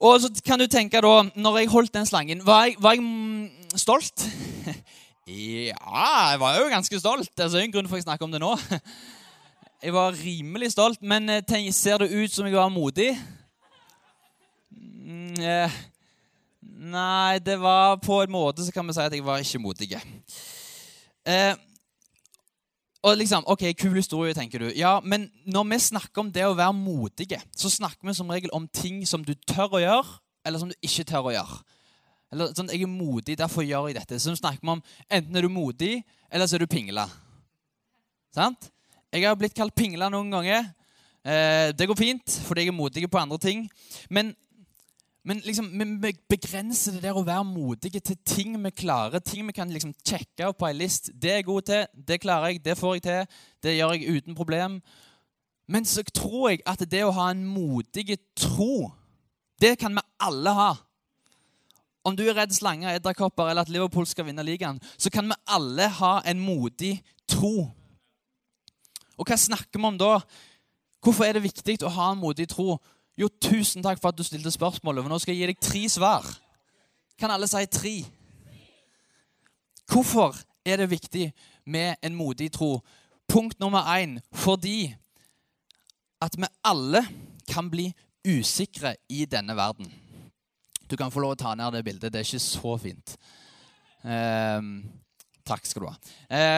Og 0.03 0.19
så 0.21 0.29
kan 0.45 0.59
du 0.59 0.67
tenke 0.67 1.01
da, 1.01 1.13
når 1.35 1.57
jeg 1.61 1.71
holdt 1.71 1.93
den 1.95 2.05
slangen, 2.05 2.43
var 2.45 2.67
jeg, 2.67 2.75
var 2.83 2.97
jeg 2.97 3.79
stolt? 3.79 4.25
ja, 5.27 6.05
jeg 6.33 6.39
var 6.43 6.59
jo 6.59 6.69
ganske 6.69 6.99
stolt. 6.99 7.31
Det 7.37 7.47
er 7.47 7.63
en 7.63 7.73
grunn 7.73 7.87
for 7.89 7.97
at 7.97 8.03
jeg 8.03 8.09
snakker 8.09 8.27
om 8.27 8.33
det 8.35 8.43
nå. 8.43 8.55
Jeg 9.83 9.91
var 9.91 10.15
rimelig 10.15 10.69
stolt, 10.71 11.01
men 11.03 11.27
eh, 11.27 11.41
tenk, 11.43 11.67
ser 11.75 11.97
det 11.99 12.13
ut 12.15 12.31
som 12.31 12.45
jeg 12.47 12.55
var 12.55 12.69
modig? 12.71 13.09
Mm, 14.71 15.33
eh, 15.43 15.73
nei, 16.93 17.41
det 17.43 17.57
var 17.59 17.97
på 17.99 18.21
en 18.23 18.31
måte 18.31 18.63
så 18.63 18.71
kan 18.71 18.87
vi 18.87 18.95
si 18.95 19.03
at 19.03 19.11
jeg 19.11 19.25
var 19.27 19.43
ikke 19.43 19.59
modig. 19.59 19.89
Eh, 21.27 21.51
og 23.03 23.17
liksom, 23.19 23.43
ok, 23.51 23.65
Kul 23.75 23.97
historie, 23.99 24.33
tenker 24.33 24.59
du. 24.63 24.69
Ja, 24.79 24.99
Men 25.03 25.27
når 25.45 25.63
vi 25.69 25.79
snakker 25.79 26.23
om 26.23 26.31
det 26.31 26.45
å 26.47 26.55
være 26.55 26.73
modige, 26.73 27.41
så 27.55 27.69
snakker 27.69 28.07
vi 28.07 28.15
som 28.15 28.29
regel 28.31 28.53
om 28.55 28.67
ting 28.67 29.01
som 29.07 29.25
du 29.27 29.33
tør 29.33 29.75
å 29.75 29.81
gjøre, 29.83 30.19
eller 30.45 30.59
som 30.59 30.69
du 30.71 30.75
ikke 30.81 31.03
tør 31.11 31.27
å 31.27 31.33
gjøre. 31.35 31.57
Eller 32.31 32.53
sånn, 32.57 32.69
'Jeg 32.71 32.81
er 32.81 32.87
modig, 32.87 33.37
derfor 33.37 33.61
gjør 33.61 33.87
jeg 33.87 33.95
dette.' 33.95 34.19
Så 34.19 34.35
snakker 34.35 34.59
vi 34.61 34.69
om 34.69 34.83
enten 35.11 35.35
er 35.35 35.41
du 35.41 35.49
modig, 35.49 36.03
eller 36.31 36.47
så 36.47 36.55
er 36.55 36.59
du 36.59 36.67
pingla. 36.67 37.09
Sant? 38.33 38.71
Jeg 39.11 39.23
har 39.23 39.35
blitt 39.35 39.53
kalt 39.53 39.75
pingla 39.75 40.09
noen 40.09 40.31
ganger. 40.31 40.73
Eh, 41.25 41.71
det 41.71 41.87
går 41.87 41.95
fint, 41.95 42.25
fordi 42.25 42.61
jeg 42.61 42.67
er 42.67 42.71
modig 42.71 43.11
på 43.11 43.19
andre 43.19 43.37
ting. 43.37 43.69
Men 44.09 44.35
men 45.23 45.39
liksom, 45.39 45.69
vi 46.03 46.11
begrenser 46.29 46.97
det 46.97 47.05
der 47.05 47.15
å 47.15 47.23
være 47.23 47.45
modige 47.47 48.01
til 48.03 48.17
ting 48.27 48.57
vi 48.59 48.73
klarer. 48.75 49.23
Ting 49.23 49.47
vi 49.47 49.55
kan 49.55 49.71
liksom 49.71 49.93
sjekke 50.03 50.49
på 50.51 50.67
ei 50.67 50.75
list. 50.75 51.13
Det 51.15 51.31
er 51.31 51.37
jeg 51.39 51.47
god 51.47 51.67
til, 51.69 51.85
det 51.95 52.19
klarer 52.19 52.51
jeg, 52.51 52.63
det 52.65 52.75
får 52.75 52.97
jeg 52.97 53.03
til. 53.05 53.37
Det 53.63 53.75
gjør 53.77 53.93
jeg 53.95 54.17
uten 54.17 54.35
problem. 54.35 54.81
Men 55.71 55.87
så 55.87 56.03
tror 56.03 56.49
jeg 56.51 56.59
at 56.67 56.83
det 56.91 57.05
å 57.07 57.13
ha 57.15 57.29
en 57.31 57.45
modig 57.47 58.17
tro, 58.35 58.91
det 59.63 59.77
kan 59.79 59.95
vi 59.95 60.03
alle 60.27 60.55
ha. 60.57 60.73
Om 62.03 62.17
du 62.19 62.25
er 62.27 62.35
redd 62.35 62.51
slanger, 62.51 62.97
edderkopper 62.97 63.47
eller 63.47 63.63
at 63.63 63.71
Liverpool 63.71 64.07
skal 64.09 64.27
vinne 64.27 64.43
ligaen, 64.43 64.81
så 64.99 65.07
kan 65.07 65.29
vi 65.31 65.39
alle 65.47 65.87
ha 66.01 66.17
en 66.27 66.41
modig 66.43 66.97
tro. 67.31 67.69
Og 69.15 69.29
hva 69.29 69.37
snakker 69.39 69.79
vi 69.79 69.87
om 69.87 70.01
da? 70.01 70.17
Hvorfor 71.03 71.23
er 71.23 71.37
det 71.37 71.45
viktig 71.47 71.77
å 71.87 71.93
ha 71.95 72.11
en 72.11 72.19
modig 72.19 72.49
tro? 72.51 72.75
Jo, 73.17 73.29
tusen 73.41 73.83
takk 73.85 74.01
for 74.01 74.09
at 74.09 74.17
du 74.17 74.25
stilte 74.25 74.51
spørsmålet, 74.51 75.03
for 75.03 75.13
nå 75.13 75.19
skal 75.21 75.35
jeg 75.35 75.43
gi 75.43 75.51
deg 75.51 75.61
tre 75.61 75.83
svar. 75.91 76.25
Kan 77.19 77.33
alle 77.33 77.47
si 77.49 77.61
tre? 77.69 77.93
Hvorfor 79.89 80.39
er 80.65 80.81
det 80.81 80.89
viktig 80.89 81.27
med 81.69 81.95
en 82.01 82.15
modig 82.17 82.49
tro? 82.55 82.79
Punkt 83.29 83.59
nummer 83.59 83.85
én 83.93 84.17
fordi 84.33 84.95
at 86.21 86.37
vi 86.37 86.49
alle 86.63 87.03
kan 87.49 87.69
bli 87.69 87.91
usikre 88.25 88.95
i 89.09 89.25
denne 89.25 89.55
verden. 89.55 89.91
Du 90.89 90.95
kan 90.97 91.11
få 91.11 91.19
lov 91.19 91.35
å 91.35 91.39
ta 91.39 91.53
ned 91.55 91.73
det 91.75 91.83
bildet. 91.85 92.13
Det 92.13 92.21
er 92.21 92.27
ikke 92.27 92.39
så 92.39 92.75
fint. 92.81 93.15
Um, 94.03 94.83
takk 95.45 95.67
skal 95.67 95.83
du 95.83 95.89
ha. 95.89 95.95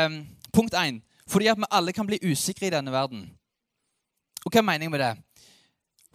Um, 0.06 0.22
punkt 0.54 0.78
én. 0.78 1.02
Fordi 1.28 1.50
at 1.50 1.58
vi 1.58 1.70
alle 1.72 1.94
kan 1.94 2.08
bli 2.08 2.20
usikre 2.24 2.68
i 2.68 2.74
denne 2.74 2.94
verden. 2.94 3.26
Og 4.46 4.52
hva 4.52 4.62
er 4.62 4.68
meningen 4.68 4.94
med 4.94 5.02
det? 5.02 5.14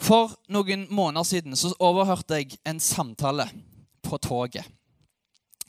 For 0.00 0.32
noen 0.48 0.86
måneder 0.90 1.26
siden 1.28 1.56
så 1.58 1.74
overhørte 1.78 2.40
jeg 2.40 2.56
en 2.66 2.80
samtale 2.80 3.46
på 4.02 4.18
toget. 4.18 4.64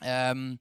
Um, 0.02 0.58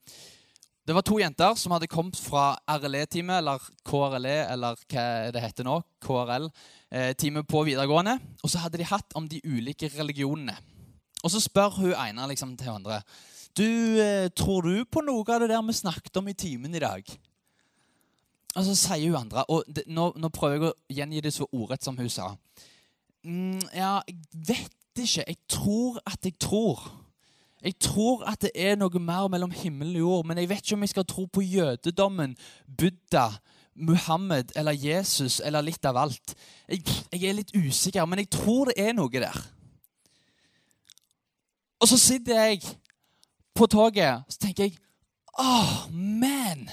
Det 0.81 0.95
var 0.97 1.03
to 1.05 1.19
jenter 1.21 1.53
som 1.55 1.71
hadde 1.75 1.87
kommet 1.87 2.17
fra 2.17 2.57
RLE-teamet, 2.67 3.37
eller 3.37 3.61
KRLE, 3.85 4.37
eller 4.51 4.79
hva 4.89 5.03
det 5.31 5.43
heter 5.43 5.63
nå, 5.63 5.77
KRL-teamet 6.01 7.47
på 7.47 7.61
videregående. 7.67 8.17
Og 8.41 8.49
så 8.49 8.63
hadde 8.63 8.81
de 8.81 8.87
hatt 8.89 9.13
om 9.15 9.27
de 9.29 9.39
ulike 9.45 9.91
religionene. 9.93 10.57
Og 11.21 11.31
så 11.31 11.39
spør 11.39 11.77
hun 11.77 11.93
ene 11.93 12.25
liksom, 12.31 12.57
til 12.57 12.73
andre 12.73 13.03
Du, 13.55 13.67
eh, 14.01 14.29
tror 14.35 14.65
du 14.65 14.85
på 14.85 15.03
noe 15.05 15.23
av 15.27 15.43
det 15.43 15.51
der 15.51 15.61
vi 15.61 15.73
snakket 15.73 16.17
om 16.17 16.27
i 16.27 16.33
timen 16.33 16.75
i 16.75 16.81
dag? 16.81 17.03
Og 18.55 18.65
så 18.65 18.75
sier 18.75 19.11
hun 19.11 19.21
andre 19.21 19.45
Og 19.49 19.63
det, 19.67 19.83
nå, 19.87 20.13
nå, 20.17 20.29
prøver 20.29 20.55
jeg 20.55 20.71
å 20.71 20.75
gjengi 20.89 21.21
det 21.21 21.33
så 21.35 21.47
ordrett 21.51 21.83
som 21.83 21.97
hun 21.97 22.09
sa. 22.09 22.31
Mm, 23.23 23.61
ja, 23.73 23.99
jeg 24.07 24.17
vet 24.47 24.71
ikke. 24.97 25.23
Jeg 25.27 25.37
tror 25.49 26.01
at 26.05 26.19
jeg 26.25 26.33
tror. 26.39 26.81
Jeg 27.63 27.77
tror 27.79 28.23
at 28.25 28.41
det 28.41 28.51
er 28.55 28.75
noe 28.75 28.99
mer 28.99 29.27
mellom 29.29 29.51
himmel 29.53 29.93
og 29.95 30.01
jord, 30.01 30.25
men 30.25 30.37
jeg 30.41 30.49
vet 30.49 30.65
ikke 30.65 30.75
om 30.79 30.85
jeg 30.85 30.93
skal 30.95 31.05
tro 31.05 31.25
på 31.29 31.43
jødedommen, 31.45 32.33
Buddha, 32.65 33.27
Muhammed 33.75 34.51
eller 34.55 34.73
Jesus 34.73 35.39
eller 35.45 35.61
litt 35.61 35.85
av 35.85 35.97
alt. 35.97 36.33
Jeg, 36.67 36.81
jeg 37.13 37.29
er 37.29 37.37
litt 37.37 37.53
usikker, 37.55 38.05
men 38.09 38.23
jeg 38.23 38.31
tror 38.33 38.71
det 38.71 38.81
er 38.81 38.95
noe 38.97 39.13
der. 39.13 39.37
Og 41.81 41.89
så 41.89 41.97
sitter 41.97 42.41
jeg 42.45 42.65
på 43.57 43.67
toget 43.69 44.25
så 44.29 44.41
tenker 44.41 44.67
jeg, 44.67 44.77
åh, 45.39 45.85
man! 45.93 46.69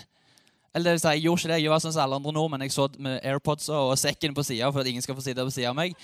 Eller 0.74 0.98
Jeg 1.02 1.22
gjorde 1.22 1.40
ikke 1.40 1.52
det, 1.52 1.62
jeg 1.62 1.70
var 1.72 1.80
sånn 1.82 1.92
som 1.94 2.04
alle 2.04 2.18
andre 2.20 2.32
nordmenn. 2.32 2.62
Jeg 2.62 2.72
så 2.72 2.86
med 3.02 3.20
AirPods 3.26 3.68
og 3.72 3.96
sekken 3.98 4.34
på 4.36 4.44
sida 4.46 4.68
for 4.70 4.80
at 4.80 4.86
ingen 4.90 5.02
skal 5.02 5.16
få 5.16 5.24
sitte 5.24 5.44
på 5.44 5.52
sida 5.52 5.72
av 5.72 5.78
meg. 5.78 5.96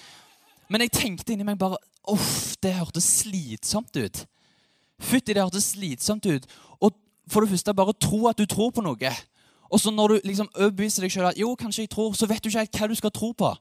Men 0.68 0.85
jeg 0.85 0.94
tenkte 0.97 1.35
inni 1.35 1.47
meg 1.47 1.59
bare 1.61 1.80
Uff, 2.12 2.52
det 2.61 2.75
hørtes 2.76 3.06
slitsomt 3.23 3.94
ut. 3.97 4.18
Fytti, 5.00 5.33
det 5.33 5.40
hørtes 5.40 5.71
slitsomt 5.73 6.26
ut. 6.28 6.44
Og 6.85 6.92
for 7.33 7.40
det 7.40 7.54
første, 7.54 7.73
bare 7.73 7.94
tro 7.97 8.26
at 8.28 8.37
du 8.37 8.44
tror 8.44 8.75
på 8.76 8.85
noe. 8.85 9.12
Og 9.73 9.80
så 9.80 9.90
når 9.90 10.12
du 10.12 10.26
liksom 10.28 10.50
overbeviser 10.52 11.06
deg 11.06 11.14
sjøl 11.14 11.30
at 11.30 11.40
jo, 11.40 11.54
kanskje 11.56 11.87
jeg 11.87 11.92
tror, 11.94 12.12
så 12.12 12.28
vet 12.28 12.44
du 12.44 12.50
ikke 12.50 12.61
helt 12.61 12.80
hva 12.80 12.90
du 12.92 12.97
skal 12.99 13.14
tro 13.16 13.33
på. 13.33 13.54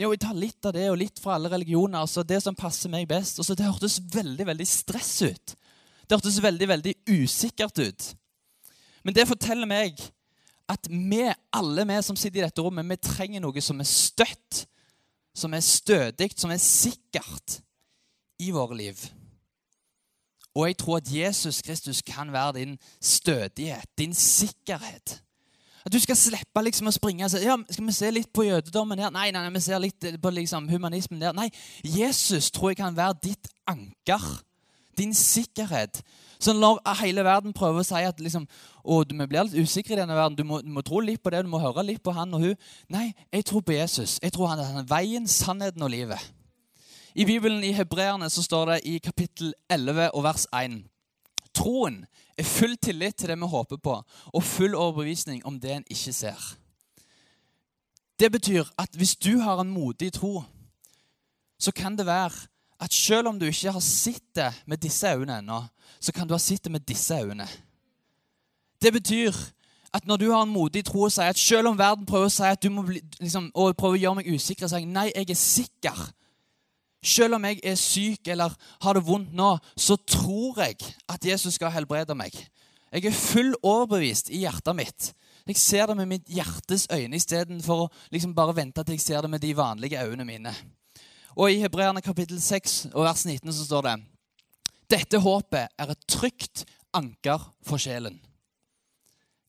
Jo, 0.00 0.12
jeg 0.12 0.20
tar 0.22 0.36
litt 0.36 0.68
av 0.68 0.76
det 0.76 0.86
og 0.92 1.00
litt 1.00 1.18
fra 1.20 1.34
alle 1.38 1.50
religioner. 1.52 1.98
altså 2.00 2.22
Det 2.22 2.38
som 2.44 2.56
passer 2.56 2.92
meg 2.92 3.08
best. 3.08 3.40
Og 3.40 3.48
så 3.48 3.56
Det 3.56 3.66
hørtes 3.66 4.00
veldig 4.12 4.46
veldig 4.46 4.66
stress 4.68 5.22
ut. 5.22 5.56
Det 6.04 6.16
hørtes 6.16 6.42
veldig 6.42 6.68
veldig 6.68 6.94
usikkert 7.08 7.78
ut. 7.78 8.14
Men 9.04 9.16
det 9.16 9.28
forteller 9.28 9.68
meg 9.68 10.00
at 10.70 10.86
vi, 10.86 11.24
alle 11.52 11.84
vi 11.88 12.02
som 12.02 12.16
sitter 12.16 12.40
i 12.40 12.44
dette 12.44 12.62
rommet, 12.62 12.86
vi 12.86 12.96
trenger 13.02 13.42
noe 13.42 13.62
som 13.64 13.80
er 13.80 13.88
støtt, 13.88 14.66
som 15.34 15.54
er 15.54 15.64
stødig, 15.64 16.30
som 16.36 16.50
er 16.50 16.60
sikkert 16.62 17.60
i 18.38 18.50
våre 18.50 18.76
liv. 18.76 19.00
Og 20.54 20.66
jeg 20.66 20.76
tror 20.76 20.96
at 20.96 21.10
Jesus 21.12 21.62
Kristus 21.62 22.02
kan 22.02 22.32
være 22.32 22.52
din 22.58 22.78
stødighet, 23.00 23.86
din 23.98 24.14
sikkerhet. 24.14 25.22
At 25.86 25.92
du 25.92 25.98
skal 26.00 26.16
slippe 26.18 26.62
liksom 26.64 26.90
å 26.90 26.92
springe 26.92 27.24
og 27.24 27.32
si 27.32 27.40
ja, 27.46 27.56
skal 27.70 27.86
vi 27.86 27.94
se 27.96 28.10
litt 28.12 28.32
på 28.36 28.44
jødedommen 28.44 29.00
her. 29.00 29.12
Nei, 29.14 29.30
nei, 29.32 29.44
nei 29.46 29.54
vi 29.54 29.62
ser 29.64 29.80
litt 29.80 30.04
på 30.20 30.32
liksom 30.34 30.68
humanismen 30.68 31.22
der. 31.22 31.32
Nei, 31.36 31.48
Jesus 31.84 32.50
tror 32.50 32.74
jeg 32.74 32.80
kan 32.82 32.96
være 32.96 33.16
ditt 33.30 33.48
anker. 33.70 34.26
Din 35.00 35.14
sikkerhet. 35.16 36.02
Så 36.40 36.52
når 36.56 36.80
hele 37.02 37.24
verden 37.24 37.52
prøver 37.56 37.82
å 37.82 37.84
si 37.84 38.00
at 38.04 38.20
liksom, 38.20 38.46
å, 38.80 39.02
vi 39.04 39.26
blir 39.28 39.44
litt 39.44 39.58
usikre 39.60 39.96
i 39.96 40.00
denne 40.00 40.16
verden, 40.16 40.38
du 40.38 40.44
må, 40.48 40.60
du 40.64 40.70
må, 40.72 40.84
tro 40.84 41.02
litt 41.04 41.20
på 41.20 41.32
det, 41.32 41.42
du 41.44 41.50
må 41.52 41.60
høre 41.60 41.84
litt 41.84 42.02
på 42.04 42.14
han 42.16 42.32
og 42.36 42.44
hun 42.44 42.54
Nei, 42.92 43.10
jeg 43.32 43.44
tror 43.48 43.64
på 43.66 43.76
Jesus. 43.76 44.18
Jeg 44.22 44.32
tror 44.36 44.52
han 44.54 44.62
er 44.64 44.86
veien, 44.88 45.28
sannheten 45.28 45.84
og 45.84 45.92
livet. 45.92 46.20
I 47.14 47.26
Bibelen 47.28 47.64
i 47.66 47.74
Hebreerne 47.74 48.30
så 48.30 48.42
står 48.42 48.72
det 48.72 48.78
i 48.88 48.98
kapittel 49.02 49.52
11 49.68 50.14
og 50.14 50.24
vers 50.24 50.46
1 50.54 50.80
Troen 51.56 52.04
er 52.38 52.46
full 52.46 52.76
tillit 52.78 53.16
til 53.18 53.32
det 53.32 53.36
vi 53.40 53.48
håper 53.50 53.80
på, 53.82 53.96
og 54.32 54.44
full 54.46 54.76
overbevisning 54.78 55.42
om 55.44 55.58
det 55.60 55.72
en 55.74 55.88
ikke 55.90 56.12
ser. 56.14 56.38
Det 58.20 58.30
betyr 58.32 58.68
at 58.78 58.94
hvis 58.94 59.16
du 59.16 59.40
har 59.42 59.60
en 59.60 59.72
modig 59.72 60.12
tro, 60.12 60.44
så 61.58 61.72
kan 61.72 61.98
det 61.98 62.06
være 62.06 62.46
at 62.80 62.92
selv 62.94 63.28
om 63.28 63.38
du 63.38 63.46
ikke 63.46 63.72
har 63.74 63.84
sett 63.84 64.24
det 64.36 64.50
med 64.66 64.80
disse 64.80 65.08
øynene 65.08 65.38
ennå, 65.38 65.62
så 66.00 66.12
kan 66.12 66.28
du 66.28 66.34
ha 66.34 66.40
sett 66.40 66.64
det 66.64 66.72
med 66.72 66.86
disse 66.88 67.14
øynene. 67.14 67.48
Det 68.82 68.92
betyr 68.92 69.36
at 69.92 70.06
når 70.06 70.16
du 70.16 70.30
har 70.30 70.42
en 70.42 70.52
modig 70.52 70.84
tro 70.86 71.02
og 71.02 71.12
sier 71.12 71.34
at 71.34 71.38
selv 71.38 71.68
om 71.68 71.78
verden 71.78 72.06
prøver 72.06 72.30
å 72.30 72.32
si 72.32 72.46
at 72.46 72.62
du 72.62 72.70
må 72.72 72.86
bli, 72.86 73.02
liksom, 73.20 73.50
og 73.54 73.76
prøver 73.76 73.98
å 73.98 74.02
gjøre 74.04 74.20
meg 74.20 74.32
usikker, 74.32 74.66
så 74.66 74.78
sier 74.78 74.86
jeg 74.86 74.94
nei, 74.94 75.10
jeg 75.12 75.30
er 75.30 75.40
sikker 75.40 76.02
selv 77.00 77.38
om 77.38 77.44
jeg 77.48 77.60
er 77.64 77.78
syk 77.80 78.28
eller 78.28 78.54
har 78.84 78.96
det 78.96 79.06
vondt 79.06 79.32
nå, 79.36 79.54
så 79.76 79.96
tror 80.04 80.60
jeg 80.60 80.76
at 81.08 81.24
Jesus 81.24 81.56
skal 81.56 81.72
helbrede 81.72 82.16
meg. 82.16 82.34
Jeg 82.92 83.06
er 83.06 83.16
full 83.16 83.54
overbevist 83.62 84.28
i 84.34 84.42
hjertet 84.44 84.76
mitt. 84.76 85.12
Jeg 85.48 85.56
ser 85.58 85.88
det 85.88 85.96
med 85.96 86.10
mitt 86.10 86.28
hjertes 86.30 86.86
øyne 86.92 87.16
istedenfor 87.16 87.86
å 87.86 87.88
liksom 88.12 88.34
bare 88.36 88.54
vente 88.58 88.84
til 88.84 88.98
jeg 88.98 89.04
ser 89.04 89.24
det 89.24 89.30
med 89.32 89.42
de 89.42 89.54
vanlige 89.56 90.02
øynene 90.02 90.26
mine. 90.28 90.52
Og 91.36 91.52
I 91.52 91.60
Hebreerne 91.62 92.02
kapittel 92.02 92.40
6 92.42 92.90
og 92.92 93.04
vers 93.04 93.26
19 93.26 93.52
så 93.52 93.66
står 93.66 93.86
det 93.86 93.98
dette 94.90 95.20
håpet 95.22 95.70
er 95.78 95.90
et 95.92 96.06
trygt 96.10 96.64
anker 96.96 97.44
for 97.62 97.78
sjelen. 97.78 98.16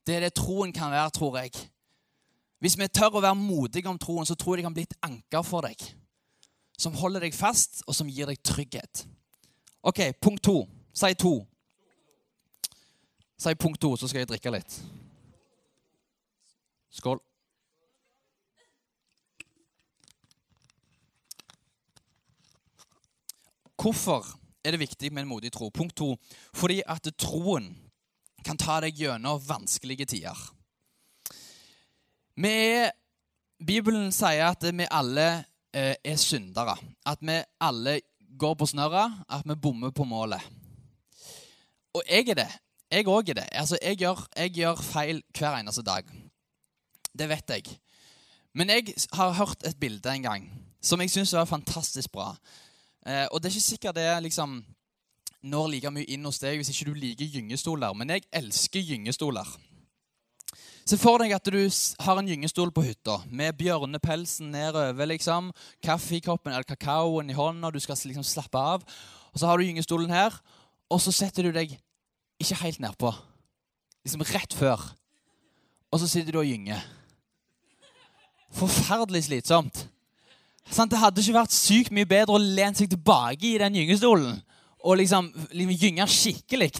Det 0.05 0.15
er 0.15 0.27
det 0.27 0.35
troen 0.37 0.69
kan 0.73 0.91
være, 0.93 1.09
tror 1.15 1.39
jeg. 1.39 1.55
Hvis 2.61 2.77
vi 2.77 2.85
tør 2.93 3.17
å 3.17 3.23
være 3.23 3.39
modige 3.39 3.89
om 3.89 3.97
troen, 3.97 4.25
så 4.25 4.37
tror 4.37 4.53
jeg 4.53 4.61
det 4.61 4.67
kan 4.67 4.75
bli 4.77 4.85
et 4.85 4.99
anker 5.07 5.41
for 5.41 5.65
deg 5.65 5.81
som 6.81 6.97
holder 6.97 7.27
deg 7.27 7.35
fast, 7.37 7.83
og 7.85 7.95
som 7.95 8.09
gir 8.09 8.29
deg 8.29 8.41
trygghet. 8.45 9.03
OK, 9.85 9.99
punkt 10.21 10.43
to. 10.45 10.63
Si 10.93 11.13
to. 11.13 11.35
Si 13.37 13.53
punkt 13.55 13.81
to, 13.81 13.93
så 13.97 14.09
skal 14.09 14.23
jeg 14.23 14.31
drikke 14.31 14.53
litt. 14.53 14.77
Skål. 16.91 17.21
Hvorfor 23.81 24.27
er 24.63 24.75
det 24.75 24.83
viktig 24.83 25.09
med 25.13 25.23
en 25.23 25.31
modig 25.31 25.51
tro? 25.53 25.69
Punkt 25.73 25.95
to. 25.97 26.15
Fordi 26.53 26.81
at 26.85 27.07
troen 27.17 27.71
kan 28.45 28.57
ta 28.57 28.79
deg 28.83 28.97
gjennom 28.97 29.41
vanskelige 29.41 30.05
tider. 30.13 30.37
Vi 32.41 32.57
Bibelen 33.61 34.09
sier 34.13 34.47
at 34.49 34.63
vi 34.65 34.87
alle 34.89 35.43
Eh, 35.73 35.95
er 36.03 36.15
syndere. 36.15 36.75
At 37.05 37.17
vi 37.21 37.37
alle 37.61 38.01
går 38.39 38.53
på 38.53 38.65
snørra, 38.65 39.23
at 39.29 39.41
vi 39.45 39.55
bommer 39.55 39.89
på 39.89 40.03
målet. 40.03 40.41
Og 41.93 42.03
jeg 42.09 42.27
er 42.29 42.33
det. 42.33 42.49
Jeg 42.91 43.07
òg 43.07 43.29
er 43.29 43.33
det. 43.33 43.47
Altså, 43.51 43.77
jeg 43.81 43.97
gjør, 43.97 44.27
jeg 44.35 44.51
gjør 44.51 44.75
feil 44.75 45.23
hver 45.37 45.55
eneste 45.55 45.81
dag. 45.81 46.03
Det 47.19 47.29
vet 47.29 47.49
jeg. 47.49 47.79
Men 48.53 48.69
jeg 48.69 48.93
har 49.13 49.31
hørt 49.31 49.63
et 49.67 49.79
bilde 49.79 50.11
en 50.11 50.23
gang 50.23 50.51
som 50.81 50.99
jeg 51.01 51.11
syns 51.11 51.33
var 51.33 51.45
fantastisk 51.45 52.11
bra. 52.11 52.35
Eh, 53.05 53.25
og 53.31 53.41
det 53.41 53.49
er 53.49 53.55
ikke 53.55 53.69
sikkert 53.69 53.97
det 53.97 54.07
liksom 54.27 54.61
når 55.41 55.71
like 55.73 55.91
mye 55.93 56.05
inn 56.13 56.25
hos 56.27 56.37
deg 56.41 56.59
hvis 56.59 56.69
ikke 56.73 56.91
du 56.91 56.97
liker 57.01 57.29
gyngestoler. 57.33 57.93
Men 57.97 58.13
jeg 58.13 58.27
elsker 58.41 58.83
gyngestoler. 58.85 59.47
Se 60.85 60.97
for 60.97 61.21
deg 61.21 61.33
at 61.35 61.45
du 61.45 61.59
har 62.01 62.19
en 62.19 62.29
gyngestol 62.29 62.71
på 62.73 62.83
hytta 62.83 63.19
med 63.29 63.55
bjørnepelsen 63.59 64.49
nedover. 64.51 65.05
liksom, 65.05 65.51
Kaffekoppen 65.83 66.53
eller 66.53 66.67
kakaoen 66.67 67.29
i 67.29 67.37
hånda, 67.37 67.71
du 67.71 67.79
skal 67.79 67.95
liksom 67.95 68.25
slappe 68.25 68.57
av. 68.57 68.83
Og 69.31 69.39
Så 69.39 69.47
har 69.47 69.57
du 69.57 69.63
gyngestolen 69.63 70.09
her, 70.09 70.33
og 70.89 70.99
så 71.01 71.11
setter 71.11 71.43
du 71.43 71.51
deg 71.51 71.77
ikke 72.41 72.63
helt 72.63 72.79
nedpå. 72.79 73.13
Liksom 74.03 74.25
rett 74.33 74.53
før. 74.53 74.81
Og 75.91 75.99
så 75.99 76.07
sitter 76.07 76.33
du 76.33 76.39
og 76.39 76.49
gynger. 76.49 76.81
Forferdelig 78.51 79.23
slitsomt. 79.29 79.85
Det 80.69 80.99
hadde 81.01 81.21
ikke 81.21 81.39
vært 81.39 81.55
sykt 81.55 81.91
mye 81.91 82.07
bedre 82.07 82.37
å 82.37 82.41
lene 82.41 82.77
seg 82.77 82.91
tilbake 82.91 83.47
i 83.49 83.57
den 83.59 83.75
gyngestolen 83.75 84.39
og 84.81 84.97
liksom, 84.97 85.29
liksom 85.51 85.77
gynge 85.77 86.07
skikkelig. 86.09 86.71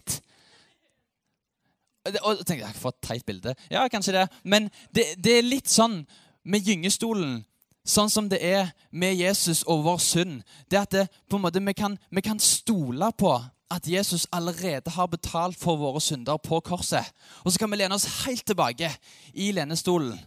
Og 2.05 2.37
jeg 2.37 2.45
tenkte 2.45 2.65
jeg, 2.65 2.75
For 2.75 2.89
et 2.89 3.07
teit 3.07 3.25
bilde. 3.25 3.55
Ja, 3.69 3.87
kanskje 3.87 4.15
det. 4.15 4.27
Men 4.43 4.69
det, 4.95 5.05
det, 5.21 5.37
er 5.37 5.45
litt 5.45 5.69
sånn 5.69 6.01
med 6.43 6.65
gyngestolen, 6.65 7.43
sånn 7.85 8.09
som 8.09 8.29
det 8.29 8.41
er 8.41 8.71
med 8.89 9.17
Jesus 9.19 9.63
og 9.69 9.85
vår 9.85 10.01
synd. 10.01 10.41
Det 10.69 10.79
at 10.81 10.95
det, 10.95 11.07
på 11.29 11.37
en 11.37 11.45
måte, 11.45 11.61
vi 11.61 11.75
kan, 11.77 11.97
vi 12.09 12.23
kan 12.25 12.41
stole 12.41 13.11
på 13.17 13.35
at 13.71 13.87
Jesus 13.87 14.25
allerede 14.35 14.91
har 14.91 15.07
betalt 15.07 15.55
for 15.59 15.79
våre 15.79 16.01
synder 16.03 16.41
på 16.43 16.59
korset. 16.65 17.05
Og 17.45 17.53
så 17.53 17.61
kan 17.61 17.71
vi 17.71 17.79
lene 17.79 17.95
oss 17.95 18.25
helt 18.25 18.43
tilbake 18.45 18.89
i 19.33 19.51
lenestolen. 19.55 20.17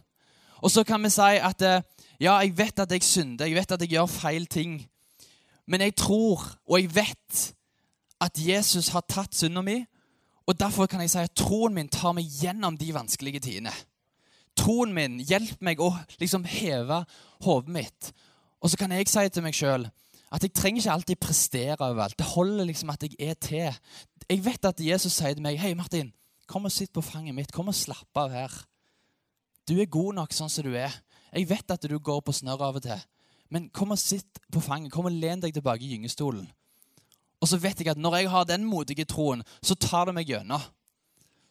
Og 0.63 0.71
så 0.71 0.83
kan 0.87 1.03
vi 1.03 1.11
si 1.13 1.35
at 1.37 1.61
eh, 1.61 1.83
ja, 2.19 2.37
jeg 2.39 2.55
vet 2.57 2.79
at 2.79 2.91
jeg 2.91 3.03
synder, 3.03 3.45
jeg 3.49 3.57
vet 3.57 3.71
at 3.75 3.81
jeg 3.81 3.95
gjør 3.95 4.05
feil 4.11 4.47
ting. 4.47 4.79
Men 5.67 5.81
jeg 5.81 5.95
tror, 5.99 6.43
og 6.67 6.79
jeg 6.79 6.95
vet, 6.95 7.41
at 8.21 8.39
Jesus 8.39 8.93
har 8.93 9.03
tatt 9.09 9.35
synda 9.35 9.61
mi, 9.65 9.81
og 10.45 10.59
Derfor 10.59 10.85
kan 10.85 11.01
jeg 11.01 11.09
si 11.09 11.17
at 11.17 11.33
troen 11.33 11.73
min 11.73 11.87
tar 11.89 12.13
meg 12.13 12.29
gjennom 12.29 12.75
de 12.77 12.91
vanskelige 12.93 13.39
tidene. 13.47 13.71
Troen 14.55 14.91
min 14.93 15.17
hjelper 15.17 15.65
meg 15.65 15.81
å 15.81 15.89
liksom 16.21 16.45
heve 16.45 16.99
hodet 17.41 17.73
mitt. 17.73 18.11
Og 18.61 18.69
så 18.69 18.77
kan 18.77 18.93
jeg 18.93 19.09
si 19.09 19.23
til 19.33 19.45
meg 19.45 19.57
sjøl 19.57 19.87
at 20.35 20.43
jeg 20.43 20.53
trenger 20.53 20.83
ikke 20.83 20.93
alltid 20.93 21.21
prestere 21.21 21.79
overalt. 21.79 22.17
Det 22.17 22.27
holder 22.27 22.69
liksom 22.69 22.91
at 22.93 23.03
jeg 23.07 23.17
er 23.19 23.33
til. 23.41 23.73
Jeg 24.29 24.45
vet 24.45 24.69
at 24.69 24.85
Jesus 24.85 25.17
sier 25.17 25.33
til 25.33 25.45
meg 25.45 25.57
Hei, 25.61 25.73
Martin, 25.73 26.13
Kom 26.45 26.67
og 26.67 26.73
sitt 26.73 26.93
på 26.93 27.01
fanget 27.01 27.33
mitt. 27.33 27.51
Kom 27.53 27.71
og 27.71 27.77
slapp 27.77 28.19
av 28.21 28.33
her. 28.33 28.53
Du 29.65 29.79
er 29.81 29.89
god 29.89 30.13
nok 30.19 30.33
sånn 30.35 30.51
som 30.51 30.65
du 30.65 30.75
er. 30.77 30.93
Jeg 31.35 31.49
vet 31.49 31.71
at 31.75 31.87
du 31.89 31.97
går 31.99 32.21
på 32.23 32.33
snørr 32.35 32.63
av 32.63 32.77
og 32.79 32.85
til. 32.85 33.01
Men 33.51 33.67
kom 33.69 33.91
og 33.93 33.99
sitt 33.99 34.39
på 34.51 34.61
fanget. 34.63 34.93
Kom 34.93 35.09
og 35.09 35.15
len 35.15 35.43
deg 35.43 35.53
tilbake 35.55 35.83
i 35.83 35.91
gyngestolen. 35.93 36.47
Og 37.43 37.49
så 37.51 37.59
vet 37.61 37.81
jeg 37.81 37.91
at 37.91 37.99
når 37.99 38.21
jeg 38.21 38.31
har 38.31 38.47
den 38.47 38.63
modige 38.65 39.05
troen, 39.05 39.43
så 39.61 39.75
tar 39.75 40.07
det 40.07 40.15
meg 40.17 40.31
gjennom. 40.31 40.63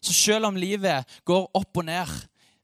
Så 0.04 0.12
selv 0.16 0.48
om 0.48 0.58
livet 0.58 1.08
går 1.28 1.46
opp 1.56 1.80
og 1.80 1.86
ned, 1.86 2.10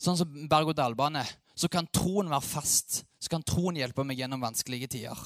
sånn 0.01 0.19
som 0.19 0.49
berg-og-dal-bane, 0.49 1.23
så 1.57 1.69
kan 1.73 1.89
troen 1.93 2.33
være 2.33 2.45
fast. 2.45 3.03
Så 3.21 3.33
kan 3.33 3.45
troen 3.45 3.77
hjelpe 3.77 4.05
meg 4.05 4.21
gjennom 4.21 4.43
vanskelige 4.43 4.91
tider. 4.97 5.21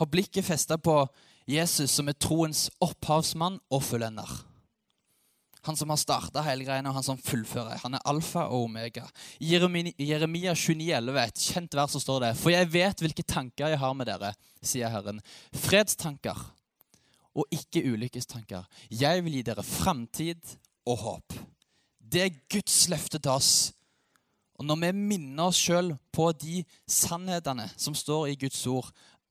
Har 0.00 0.08
blikket 0.08 0.46
festa 0.46 0.78
på 0.80 1.02
Jesus, 1.48 1.92
som 1.92 2.08
er 2.08 2.16
troens 2.16 2.68
opphavsmann 2.80 3.60
og 3.68 3.84
fullender. 3.84 4.30
Han 5.66 5.76
som 5.76 5.90
har 5.92 5.98
starta 6.00 6.42
hele 6.46 6.64
greiene, 6.64 6.88
og 6.88 6.96
han 6.96 7.04
som 7.04 7.18
fullfører. 7.20 7.82
Han 7.82 7.98
er 7.98 8.06
alfa 8.08 8.46
og 8.48 8.68
omega. 8.68 9.04
I 9.40 9.52
Jeremia 9.52 10.54
29,11, 10.56 11.20
et 11.24 11.42
kjent 11.50 11.76
vers, 11.76 11.92
så 11.92 12.00
står 12.00 12.24
det 12.24 12.30
For 12.40 12.54
jeg 12.54 12.70
vet 12.72 13.04
hvilke 13.04 13.26
tanker 13.26 13.74
jeg 13.74 13.82
har 13.82 13.98
med 13.98 14.08
dere, 14.08 14.32
sier 14.64 14.92
Herren. 14.92 15.20
Fredstanker 15.52 16.40
og 17.36 17.46
ikke 17.54 17.84
ulykkestanker. 17.92 18.64
Jeg 18.90 19.24
vil 19.24 19.38
gi 19.38 19.44
dere 19.46 19.64
framtid 19.66 20.56
og 20.88 21.04
håp. 21.04 21.36
Det 22.00 22.24
er 22.24 22.40
Guds 22.50 22.88
løfte 22.90 23.20
til 23.20 23.30
oss. 23.30 23.52
Og 24.60 24.66
når 24.66 24.80
vi 24.82 24.90
minner 24.92 25.48
oss 25.48 25.60
sjøl 25.60 25.94
på 26.12 26.32
de 26.36 26.64
sannhetene 26.90 27.70
som 27.80 27.94
står 27.96 28.32
i 28.32 28.38
Guds 28.40 28.60
ord, 28.68 28.90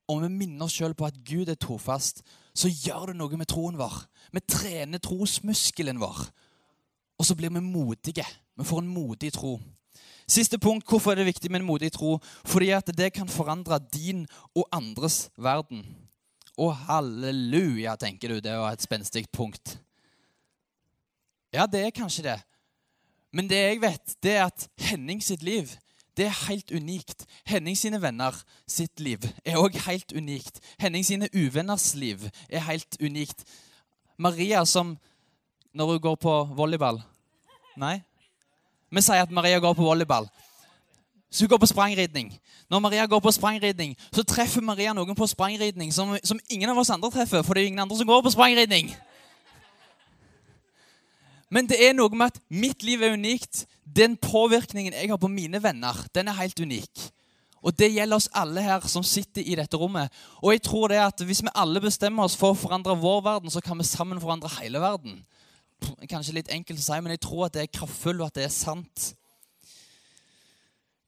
og 0.10 0.24
vi 0.24 0.30
minner 0.34 0.66
oss 0.66 0.78
sjøl 0.80 0.96
på 0.98 1.06
at 1.06 1.20
Gud 1.26 1.52
er 1.52 1.60
trofast, 1.60 2.24
så 2.60 2.68
gjør 2.68 3.12
det 3.12 3.20
noe 3.20 3.40
med 3.40 3.48
troen 3.48 3.78
vår. 3.80 4.02
Vi 4.36 4.44
trener 4.44 5.02
trosmuskelen 5.02 6.00
vår. 6.02 6.26
Og 7.20 7.28
så 7.28 7.36
blir 7.36 7.52
vi 7.56 7.64
modige. 7.64 8.26
Vi 8.60 8.68
får 8.68 8.84
en 8.84 8.92
modig 8.92 9.32
tro. 9.36 9.58
Siste 10.30 10.60
punkt, 10.62 10.86
Hvorfor 10.88 11.12
er 11.12 11.22
det 11.22 11.30
viktig 11.32 11.52
med 11.52 11.62
en 11.62 11.68
modig 11.68 11.92
tro? 11.96 12.20
Fordi 12.46 12.70
at 12.76 12.92
det 12.98 13.14
kan 13.16 13.30
forandre 13.32 13.80
din 13.94 14.28
og 14.54 14.68
andres 14.72 15.30
verden. 15.38 15.86
Å, 16.60 16.70
halleluja, 16.86 17.96
tenker 17.98 18.36
du. 18.36 18.40
Det 18.44 18.54
var 18.60 18.76
et 18.76 18.84
spenstig 18.84 19.26
punkt. 19.32 19.78
Ja, 21.56 21.66
det 21.66 21.82
er 21.86 21.96
kanskje 21.96 22.28
det. 22.28 22.38
Men 23.34 23.50
det 23.50 23.58
jeg 23.58 23.82
vet, 23.82 24.16
det 24.24 24.36
er 24.36 24.50
at 24.50 24.68
Henning 24.90 25.24
sitt 25.24 25.44
liv 25.46 25.72
det 26.20 26.28
er 26.28 26.48
helt 26.50 26.72
unikt. 26.76 27.24
Henning 27.48 27.78
sine 27.78 28.02
venner 28.02 28.36
sitt 28.68 29.00
liv 29.00 29.24
er 29.46 29.56
òg 29.56 29.78
helt 29.86 30.12
unikt. 30.12 30.60
Henning 30.80 31.06
sine 31.08 31.30
uvenners 31.32 31.94
liv 31.96 32.26
er 32.50 32.66
helt 32.68 32.98
unikt. 33.00 33.46
Maria 34.18 34.66
som 34.66 34.98
Når 35.74 35.86
hun 35.86 36.00
går 36.02 36.16
på 36.16 36.32
volleyball 36.58 36.98
Nei? 37.78 38.02
Vi 38.92 39.02
sier 39.06 39.22
at 39.22 39.32
Maria 39.32 39.60
går 39.60 39.74
på 39.74 39.86
volleyball. 39.86 40.28
Så 41.32 41.46
hun 41.46 41.50
går 41.50 41.58
på 41.58 41.66
sprangridning. 41.66 42.34
Når 42.70 42.80
Maria 42.80 43.06
går 43.06 43.20
på 43.20 43.32
sprangridning, 43.32 43.96
så 44.12 44.24
treffer 44.24 44.62
Maria 44.62 44.94
noen 44.94 45.16
på 45.16 45.28
sprangridning 45.28 45.94
som, 45.94 46.18
som 46.24 46.40
ingen 46.50 46.70
av 46.70 46.78
oss 46.78 46.90
andre 46.90 47.12
treffer, 47.12 47.44
for 47.46 47.54
det 47.54 47.64
er 47.64 47.68
ingen 47.68 47.80
andre 47.80 47.98
som 47.98 48.08
går 48.08 48.22
på 48.26 48.34
sprangridning. 48.34 48.90
Men 51.50 51.70
det 51.70 51.80
er 51.82 51.96
noe 51.98 52.14
med 52.14 52.30
at 52.30 52.42
mitt 52.50 52.84
liv 52.86 53.02
er 53.02 53.16
unikt. 53.18 53.66
Den 53.84 54.18
påvirkningen 54.22 54.94
jeg 54.94 55.10
har 55.10 55.18
på 55.18 55.32
mine 55.32 55.62
venner, 55.64 55.98
den 56.14 56.30
er 56.30 56.38
helt 56.38 56.60
unik. 56.60 57.10
Og 57.60 57.76
det 57.76 57.90
gjelder 57.92 58.16
oss 58.16 58.30
alle 58.38 58.62
her 58.64 58.86
som 58.88 59.04
sitter 59.04 59.44
i 59.44 59.58
dette 59.60 59.78
rommet. 59.78 60.14
Og 60.40 60.54
jeg 60.54 60.62
tror 60.64 60.88
det 60.92 61.02
at 61.04 61.24
hvis 61.26 61.42
vi 61.44 61.52
alle 61.56 61.82
bestemmer 61.84 62.24
oss 62.24 62.38
for 62.40 62.54
å 62.54 62.60
forandre 62.60 62.96
vår 62.96 63.24
verden, 63.26 63.52
så 63.52 63.60
kan 63.64 63.78
vi 63.78 63.88
sammen 63.88 64.22
forandre 64.22 64.52
hele 64.60 64.80
verden. 64.80 65.18
Kanskje 66.08 66.38
litt 66.38 66.52
enkelt 66.54 66.80
å 66.80 66.86
si, 66.86 67.00
men 67.02 67.16
jeg 67.16 67.24
tror 67.26 67.48
at 67.48 67.58
det 67.58 67.66
er 67.66 67.74
kraftfullt, 67.74 68.22
og 68.22 68.30
at 68.30 68.40
det 68.40 68.46
er 68.48 68.54
sant. 68.54 69.10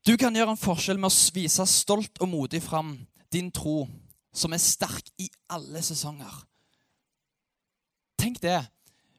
Du 0.08 0.16
kan 0.18 0.36
gjøre 0.36 0.56
en 0.56 0.60
forskjell 0.60 1.00
med 1.00 1.12
å 1.12 1.32
vise 1.36 1.66
stolt 1.70 2.20
og 2.24 2.32
modig 2.32 2.64
fram 2.66 2.96
din 3.32 3.52
tro, 3.54 3.86
som 4.34 4.52
er 4.52 4.64
sterk 4.64 5.12
i 5.22 5.30
alle 5.52 5.84
sesonger. 5.86 6.34
Tenk 8.20 8.42
det. 8.44 8.60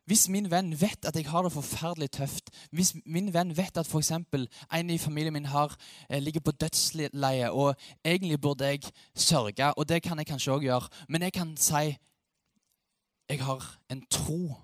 Hvis 0.05 0.29
min 0.29 0.51
venn 0.51 0.73
vet 0.81 1.07
at 1.07 1.17
jeg 1.17 1.29
har 1.31 1.43
det 1.47 1.53
forferdelig 1.53 2.11
tøft, 2.11 2.51
hvis 2.73 2.95
min 3.07 3.31
venn 3.35 3.57
vet 3.57 3.77
at 3.79 3.87
f.eks. 3.87 4.11
en 4.11 4.91
i 4.91 4.99
familien 4.99 5.33
min 5.33 5.45
har, 5.45 5.77
eh, 6.11 6.23
ligger 6.23 6.41
på 6.41 6.51
dødsleie, 6.51 7.53
og 7.53 7.75
egentlig 8.05 8.41
burde 8.41 8.65
jeg 8.65 8.83
sørge, 9.15 9.75
og 9.75 9.89
det 9.89 10.03
kan 10.03 10.19
jeg 10.19 10.27
kanskje 10.27 10.53
òg 10.53 10.67
gjøre, 10.67 10.89
men 11.09 11.23
jeg 11.23 11.33
kan 11.33 11.57
si 11.57 11.97
jeg 13.29 13.45
har 13.45 13.79
en 13.91 14.03
tro 14.11 14.57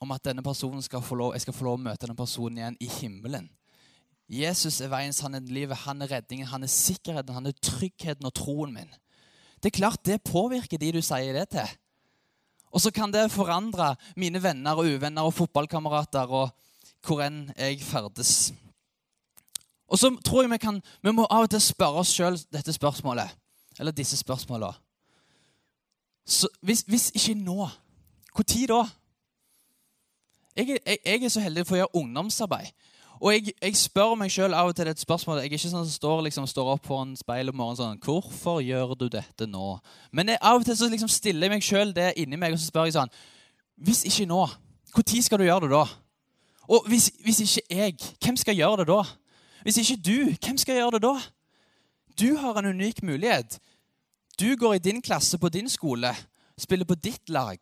om 0.00 0.10
at 0.10 0.24
denne 0.24 0.42
personen 0.42 0.82
skal 0.82 1.02
få 1.02 1.14
lov, 1.14 1.32
jeg 1.32 1.40
skal 1.40 1.54
få 1.54 1.64
lov 1.64 1.78
å 1.78 1.84
møte 1.84 2.04
denne 2.04 2.16
personen 2.16 2.58
igjen 2.58 2.76
i 2.80 2.88
himmelen. 3.00 3.50
Jesus 4.30 4.80
er 4.80 4.90
veien, 4.92 5.12
sannheten, 5.12 5.50
livet. 5.50 5.82
Han 5.86 6.02
er 6.02 6.10
redningen, 6.12 6.46
han 6.46 6.62
er 6.62 6.70
sikkerheten, 6.70 7.34
han 7.34 7.50
er 7.50 7.56
tryggheten 7.62 8.28
og 8.28 8.34
troen 8.38 8.74
min. 8.74 8.92
Det 9.60 9.72
er 9.72 9.78
klart 9.80 10.04
det 10.06 10.22
påvirker 10.24 10.78
de 10.78 10.92
du 10.94 11.00
sier 11.02 11.34
det 11.36 11.48
til. 11.56 11.72
Og 12.70 12.80
så 12.80 12.90
kan 12.94 13.12
det 13.12 13.30
forandre 13.32 13.94
mine 14.16 14.42
venner 14.42 14.78
og 14.78 14.86
uvenner 14.86 15.26
og 15.26 15.34
fotballkamerater 15.34 16.30
og 16.30 16.50
hvor 17.06 17.22
enn 17.24 17.48
jeg 17.56 17.80
ferdes. 17.82 18.52
Og 19.90 19.98
så 19.98 20.12
tror 20.24 20.44
jeg 20.44 20.52
vi 20.52 20.58
kan, 20.62 20.82
vi 21.02 21.12
må 21.12 21.26
av 21.26 21.48
og 21.48 21.50
til 21.50 21.62
spørre 21.64 22.04
oss 22.04 22.12
sjøl 22.14 22.38
dette 22.52 22.72
spørsmålet. 22.72 23.32
Eller 23.78 23.96
disse 23.96 24.16
spørsmåla. 24.16 24.70
Hvis, 26.62 26.84
hvis, 26.86 27.10
ikke 27.14 27.34
nå, 27.34 27.68
når 28.36 28.66
da? 28.68 28.80
Jeg, 30.56 30.68
jeg, 30.86 30.98
jeg, 31.04 31.24
er 31.24 31.28
så 31.28 31.40
heldig 31.40 31.66
for 31.66 31.74
å 31.74 31.80
gjøre 31.80 31.96
ungdomsarbeid. 32.02 32.70
Og 33.20 33.34
jeg, 33.34 33.52
jeg 33.60 33.76
spør 33.76 34.14
meg 34.16 34.32
sjøl 34.32 34.54
av 34.56 34.70
og 34.70 34.76
til 34.76 34.88
et 34.88 35.00
spørsmål. 35.00 35.42
Jeg 35.42 35.50
er 35.50 35.52
ikke 35.52 35.68
sånn 35.68 35.84
som 35.84 35.92
står, 35.92 36.22
liksom, 36.24 36.46
står 36.48 36.70
opp 36.72 36.86
foran 36.88 37.12
speilet 37.18 37.52
om 37.52 37.58
morgenen 37.60 37.80
sånn 37.80 38.00
'Hvorfor 38.00 38.62
gjør 38.64 38.96
du 38.96 39.08
dette 39.12 39.46
nå?' 39.46 39.80
Men 40.10 40.28
jeg, 40.28 40.38
av 40.40 40.60
og 40.60 40.64
til 40.64 40.76
så 40.76 40.88
liksom 40.88 41.08
stiller 41.08 41.46
jeg 41.46 41.50
meg 41.50 41.62
sjøl 41.62 41.92
det 41.92 42.14
inni 42.16 42.36
meg, 42.40 42.52
og 42.52 42.58
så 42.58 42.70
spør 42.70 42.88
jeg 42.88 42.96
sånn 42.96 43.12
'Hvis 43.76 44.04
ikke 44.08 44.26
nå, 44.26 44.48
når 44.96 45.22
skal 45.22 45.38
du 45.38 45.44
gjøre 45.44 45.68
det 45.68 45.70
da?' 45.70 45.88
Og 46.70 46.86
hvis, 46.86 47.10
hvis, 47.24 47.40
ikke 47.40 47.66
jeg, 47.70 47.94
hvem 48.22 48.36
skal 48.36 48.56
gjøre 48.56 48.76
det 48.76 48.86
da? 48.86 49.02
Hvis 49.62 49.78
ikke 49.82 50.02
du, 50.02 50.18
hvem 50.38 50.58
skal 50.58 50.78
gjøre 50.78 50.90
det 50.96 51.02
da? 51.02 51.14
Du 52.14 52.36
har 52.36 52.58
en 52.58 52.70
unik 52.70 53.02
mulighet. 53.02 53.58
Du 54.38 54.56
går 54.56 54.74
i 54.74 54.78
din 54.78 55.02
klasse 55.02 55.38
på 55.38 55.48
din 55.48 55.68
skole, 55.68 56.14
spiller 56.58 56.86
på 56.86 56.94
ditt 56.94 57.28
lag 57.28 57.58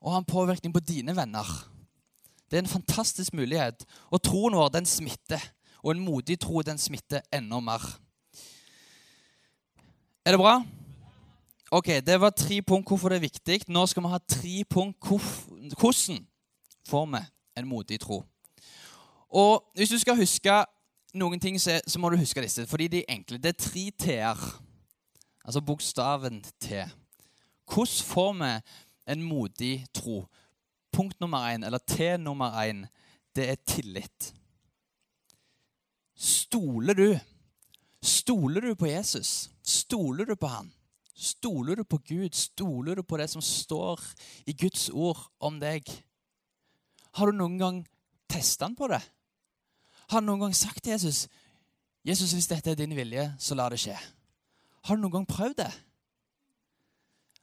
og 0.00 0.12
har 0.12 0.18
en 0.18 0.28
påvirkning 0.28 0.74
på 0.74 0.80
dine 0.80 1.16
venner. 1.16 1.75
Det 2.50 2.56
er 2.56 2.62
en 2.62 2.70
fantastisk 2.70 3.34
mulighet. 3.34 3.84
Og 4.10 4.22
troen 4.22 4.54
vår, 4.54 4.68
den 4.68 4.86
smitter. 4.86 5.42
Og 5.82 5.90
en 5.90 6.00
modig 6.00 6.40
tro, 6.40 6.62
den 6.62 6.78
smitter 6.78 7.20
enda 7.34 7.60
mer. 7.60 7.82
Er 10.26 10.30
det 10.30 10.38
bra? 10.38 10.62
Ok, 11.70 11.86
Det 11.86 12.20
var 12.20 12.30
tre 12.30 12.62
punkt 12.62 12.88
hvorfor 12.88 13.08
det 13.08 13.16
er 13.16 13.20
viktig. 13.20 13.60
Nå 13.68 13.86
skal 13.86 14.02
vi 14.02 14.08
ha 14.08 14.18
tre 14.18 14.64
punkt 14.70 14.96
hvordan 15.06 16.26
får 16.88 17.06
vi 17.06 17.24
en 17.56 17.66
modig 17.66 18.00
tro. 18.00 18.24
Og 19.28 19.64
Hvis 19.74 19.88
du 19.88 19.98
skal 19.98 20.16
huske 20.16 20.64
noen 21.14 21.40
ting, 21.40 21.60
så, 21.60 21.98
må 21.98 22.08
du 22.08 22.16
huske 22.16 22.42
disse. 22.42 22.66
Fordi 22.66 22.88
de 22.88 22.98
er 22.98 23.14
enkle. 23.14 23.38
Det 23.38 23.48
er 23.48 23.62
tre 23.62 23.90
t-er. 23.98 24.62
Altså 25.44 25.60
bokstaven 25.60 26.44
T. 26.60 26.66
Hvordan 27.74 28.04
får 28.04 28.32
vi 28.32 28.60
en 29.12 29.22
modig 29.22 29.86
tro? 29.94 30.26
Punkt 30.96 31.20
nummer 31.20 31.44
én, 31.52 31.64
eller 31.66 31.82
T 31.84 32.16
nummer 32.16 32.56
én, 32.64 32.86
det 33.36 33.50
er 33.52 33.60
tillit. 33.68 34.32
Stoler 36.16 36.96
du? 36.96 37.10
Stoler 38.00 38.64
du 38.64 38.74
på 38.74 38.88
Jesus? 38.88 39.50
Stoler 39.62 40.24
du 40.24 40.36
på 40.40 40.48
han? 40.48 40.70
Stoler 41.12 41.76
du 41.76 41.84
på 41.84 42.00
Gud? 42.08 42.32
Stoler 42.34 42.96
du 42.96 43.02
på 43.02 43.16
det 43.20 43.28
som 43.32 43.44
står 43.44 44.00
i 44.48 44.54
Guds 44.56 44.88
ord 44.88 45.20
om 45.40 45.60
deg? 45.60 45.84
Har 47.16 47.28
du 47.28 47.36
noen 47.36 47.58
gang 47.60 47.82
testa 48.28 48.68
han 48.68 48.76
på 48.76 48.88
det? 48.92 49.02
Har 50.12 50.22
du 50.22 50.28
noen 50.28 50.46
gang 50.46 50.56
sagt 50.56 50.84
til 50.84 50.96
Jesus 50.96 51.26
Jesus, 52.06 52.36
hvis 52.36 52.46
dette 52.46 52.70
er 52.70 52.78
din 52.78 52.92
vilje, 52.94 53.24
så 53.42 53.56
la 53.58 53.64
det 53.72 53.80
skje? 53.82 53.96
Har 54.86 54.94
du 54.94 55.02
noen 55.02 55.16
gang 55.16 55.24
prøvd 55.26 55.56
det? 55.58 55.72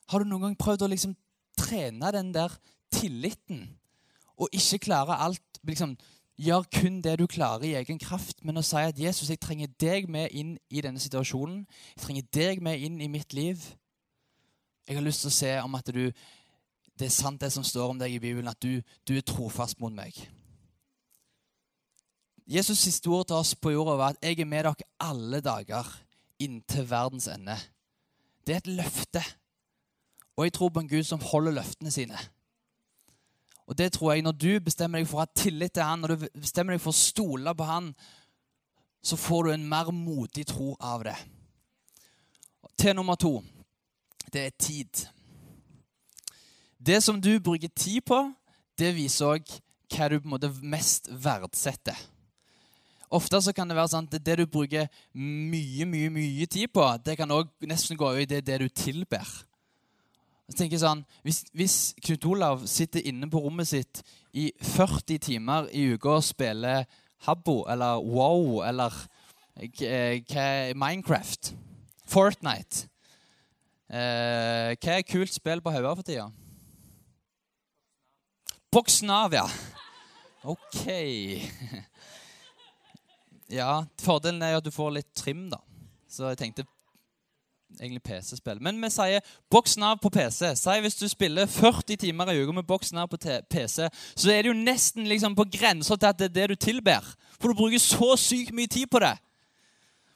Har 0.07 0.23
du 0.23 0.29
noen 0.29 0.45
gang 0.45 0.55
prøvd 0.55 0.85
å 0.85 0.87
liksom 0.93 1.17
trene 1.59 2.11
den 2.15 2.29
der 2.31 2.53
tilliten 2.93 3.65
og 4.37 4.49
ikke 4.53 4.85
klare 4.87 5.17
alt 5.25 5.61
liksom, 5.63 5.97
Gjør 6.33 6.63
kun 6.73 7.01
det 7.05 7.19
du 7.19 7.27
klarer 7.29 7.61
i 7.61 7.75
egen 7.77 7.99
kraft, 8.01 8.39
men 8.41 8.57
å 8.57 8.63
si 8.65 8.81
at 8.81 8.97
Jesus, 8.97 9.29
jeg 9.29 9.39
trenger 9.39 9.69
deg 9.79 10.07
med 10.09 10.33
inn 10.33 10.55
i 10.73 10.81
denne 10.81 10.99
situasjonen. 10.99 11.59
Jeg 11.93 12.01
trenger 12.01 12.29
deg 12.33 12.63
med 12.65 12.81
inn 12.81 12.97
i 13.05 13.09
mitt 13.11 13.35
liv. 13.37 13.61
Jeg 14.87 14.97
har 14.97 15.05
lyst 15.05 15.21
til 15.21 15.29
å 15.29 15.35
se 15.35 15.51
om 15.61 15.77
at 15.77 15.91
du, 15.93 16.07
det 16.97 17.05
er 17.05 17.13
sant, 17.13 17.37
det 17.41 17.51
som 17.53 17.63
står 17.63 17.93
om 17.93 18.01
deg 18.01 18.15
i 18.15 18.23
Bibelen, 18.23 18.49
at 18.49 18.57
du, 18.65 18.81
du 19.05 19.13
er 19.13 19.21
trofast 19.21 19.77
mot 19.79 19.93
meg. 19.93 20.17
Jesus' 22.49 22.81
siste 22.81 23.13
ord 23.13 23.29
til 23.29 23.37
oss 23.37 23.53
på 23.55 23.71
jorda 23.71 23.95
var 23.95 24.17
at 24.17 24.23
'jeg 24.23 24.41
er 24.41 24.49
med 24.49 24.65
dere 24.65 24.89
alle 24.99 25.39
dager 25.39 25.85
inntil 26.39 26.89
verdens 26.89 27.27
ende'. 27.27 27.61
Det 28.45 28.53
er 28.53 28.57
et 28.57 28.67
løfte. 28.67 29.23
Og 30.35 30.45
jeg 30.45 30.53
tror 30.53 30.69
på 30.69 30.79
en 30.79 30.89
Gud 30.89 31.03
som 31.03 31.21
holder 31.21 31.51
løftene 31.51 31.91
sine. 31.91 32.17
Og 33.67 33.77
det 33.77 33.93
tror 33.93 34.13
jeg 34.13 34.23
Når 34.23 34.31
du 34.31 34.59
bestemmer 34.59 34.99
deg 34.99 35.07
for 35.07 35.21
å 35.21 35.23
ha 35.23 35.31
tillit 35.35 35.73
til 35.73 35.83
han, 35.83 36.01
når 36.03 36.15
du 36.15 36.27
bestemmer 36.35 36.75
deg 36.75 36.83
for 36.83 36.91
å 36.91 36.99
stole 36.99 37.55
på 37.55 37.67
han, 37.67 37.93
så 39.03 39.17
får 39.19 39.43
du 39.43 39.51
en 39.53 39.67
mer 39.69 39.91
modig 39.91 40.45
tro 40.47 40.75
av 40.79 41.03
det. 41.03 41.15
Til 42.79 42.95
nummer 42.95 43.15
to 43.19 43.41
det 44.33 44.45
er 44.45 44.55
tid. 44.57 45.03
Det 46.79 47.03
som 47.03 47.21
du 47.21 47.39
bruker 47.39 47.69
tid 47.75 48.01
på, 48.01 48.17
det 48.79 48.95
viser 48.95 49.35
òg 49.35 49.51
hva 49.93 50.07
du 50.09 50.17
på 50.17 50.25
en 50.25 50.33
måte 50.33 50.49
mest 50.65 51.07
verdsetter. 51.11 51.99
Ofte 53.13 53.41
så 53.45 53.53
kan 53.53 53.69
det 53.69 53.77
være 53.77 53.91
sånn 53.91 54.07
at 54.09 54.25
det 54.25 54.39
du 54.39 54.47
bruker 54.49 54.87
mye 55.13 55.85
mye, 55.85 56.09
mye 56.09 56.47
tid 56.49 56.71
på, 56.73 56.85
det 57.05 57.13
kan 57.19 57.31
også 57.31 57.69
nesten 57.69 57.99
gå 57.99 58.09
i 58.17 58.25
det, 58.25 58.41
det 58.47 58.57
du 58.63 58.69
tilber. 58.73 59.27
Jeg 60.51 60.57
tenker 60.59 60.81
sånn, 60.81 61.03
Hvis, 61.23 61.43
hvis 61.55 61.77
Knut 62.03 62.25
Olav 62.27 62.65
sitter 62.67 63.05
inne 63.07 63.29
på 63.31 63.41
rommet 63.45 63.69
sitt 63.69 64.03
i 64.35 64.49
40 64.59 65.21
timer 65.23 65.69
i 65.71 65.85
uka 65.93 66.17
og 66.17 66.25
spiller 66.25 66.83
Habbo 67.27 67.63
eller 67.71 68.01
Wow 68.03 68.63
eller 68.67 68.95
eh, 69.55 70.73
Minecraft, 70.75 71.53
Fortnite 72.09 72.89
eh, 73.87 74.73
Hva 74.75 74.97
er 74.97 75.07
kult 75.07 75.33
spill 75.33 75.63
på 75.63 75.71
hodet 75.71 75.95
for 75.95 76.07
tida? 76.07 76.27
Boksen 78.73 79.11
av, 79.13 79.35
ja. 79.37 79.47
OK. 80.43 80.83
Ja, 83.53 83.83
Fordelen 84.01 84.41
er 84.41 84.55
at 84.57 84.65
du 84.65 84.71
får 84.73 84.95
litt 84.95 85.09
trim, 85.13 85.43
da. 85.51 85.59
Så 86.09 86.31
jeg 86.31 86.39
tenkte 86.39 86.63
egentlig 87.81 88.03
PC-spill. 88.03 88.61
Men 88.63 88.79
vi 88.81 88.89
sier 88.93 89.35
boks 89.51 89.75
Nav 89.81 89.99
på 90.03 90.11
PC. 90.13 90.53
Si 90.59 90.77
hvis 90.83 90.97
du 90.99 91.07
spiller 91.11 91.49
40 91.49 91.97
timer 92.03 92.31
i 92.31 92.39
uka 92.43 92.55
med 92.55 92.67
boks 92.67 92.93
Nav 92.93 93.09
på 93.11 93.19
PC, 93.49 93.89
så 93.89 94.31
er 94.31 94.43
det 94.43 94.51
jo 94.51 94.57
nesten 94.57 95.07
liksom 95.09 95.35
på 95.35 95.47
grensa 95.57 95.97
til 95.97 96.11
at 96.11 96.19
det 96.19 96.29
er 96.29 96.35
det 96.37 96.49
du 96.53 96.55
tilber. 96.55 97.05
For 97.39 97.51
du 97.51 97.59
bruker 97.59 97.81
så 97.81 98.13
sykt 98.19 98.53
mye 98.55 98.71
tid 98.71 98.87
på 98.91 99.01
det. 99.03 99.15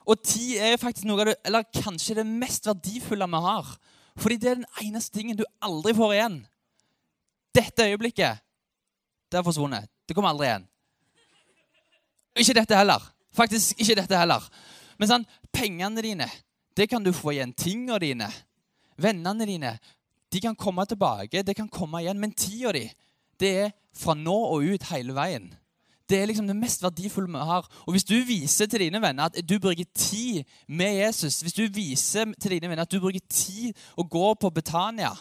Og 0.07 0.21
tid 0.23 0.61
er 0.63 0.79
faktisk 0.79 1.07
noe 1.07 1.19
av 1.19 1.31
det, 1.31 1.35
eller 1.45 1.67
kanskje 1.81 2.15
det 2.21 2.27
mest 2.27 2.67
verdifulle 2.69 3.27
vi 3.27 3.43
har. 3.43 3.73
Fordi 4.17 4.37
det 4.39 4.49
er 4.49 4.61
den 4.61 4.71
eneste 4.85 5.17
tingen 5.19 5.37
du 5.37 5.43
aldri 5.61 5.93
får 5.97 6.13
igjen. 6.15 6.39
Dette 7.57 7.89
øyeblikket, 7.89 8.39
det 9.31 9.37
har 9.37 9.45
forsvunnet. 9.45 9.89
Det 10.07 10.15
kommer 10.15 10.31
aldri 10.31 10.47
igjen. 10.47 10.67
Ikke 12.37 12.55
dette 12.55 12.77
heller. 12.77 13.03
Faktisk 13.35 13.79
ikke 13.81 13.97
dette 13.99 14.17
heller. 14.17 14.45
Men 14.97 15.11
sånn, 15.11 15.25
pengene 15.53 16.03
dine, 16.05 16.27
det 16.77 16.89
kan 16.89 17.03
du 17.03 17.11
få 17.13 17.33
igjen. 17.33 17.53
Tingene 17.57 17.99
dine, 17.99 18.31
vennene 19.01 19.45
dine, 19.49 19.77
de 20.33 20.41
kan 20.41 20.55
komme 20.55 20.85
tilbake. 20.85 21.43
Det 21.43 21.55
kan 21.55 21.69
komme 21.69 22.01
igjen. 22.03 22.19
Men 22.19 22.35
tida 22.37 22.73
di, 22.75 22.85
det 23.39 23.53
er 23.63 23.71
fra 23.97 24.13
nå 24.13 24.35
og 24.51 24.67
ut 24.67 24.91
hele 24.91 25.15
veien. 25.17 25.49
Det 26.07 26.21
er 26.21 26.29
liksom 26.29 26.47
det 26.47 26.55
mest 26.55 26.83
verdifulle 26.83 27.27
vi 27.27 27.47
har. 27.49 27.65
Og 27.85 27.91
Hvis 27.91 28.03
du 28.07 28.15
viser 28.23 28.65
til 28.65 28.85
dine 28.85 29.01
venner 29.01 29.27
at 29.27 29.41
du 29.49 29.59
bruker 29.59 29.83
tid 29.93 30.43
med 30.67 31.01
Jesus, 31.01 31.41
hvis 31.41 31.53
du 31.53 31.67
viser 31.67 32.31
til 32.39 32.51
dine 32.51 32.69
venner 32.69 32.85
at 32.85 32.91
du 32.91 32.99
bruker 32.99 33.25
tid 33.29 33.75
å 33.97 34.05
gå 34.07 34.33
på 34.39 34.49
Betania, 34.49 35.11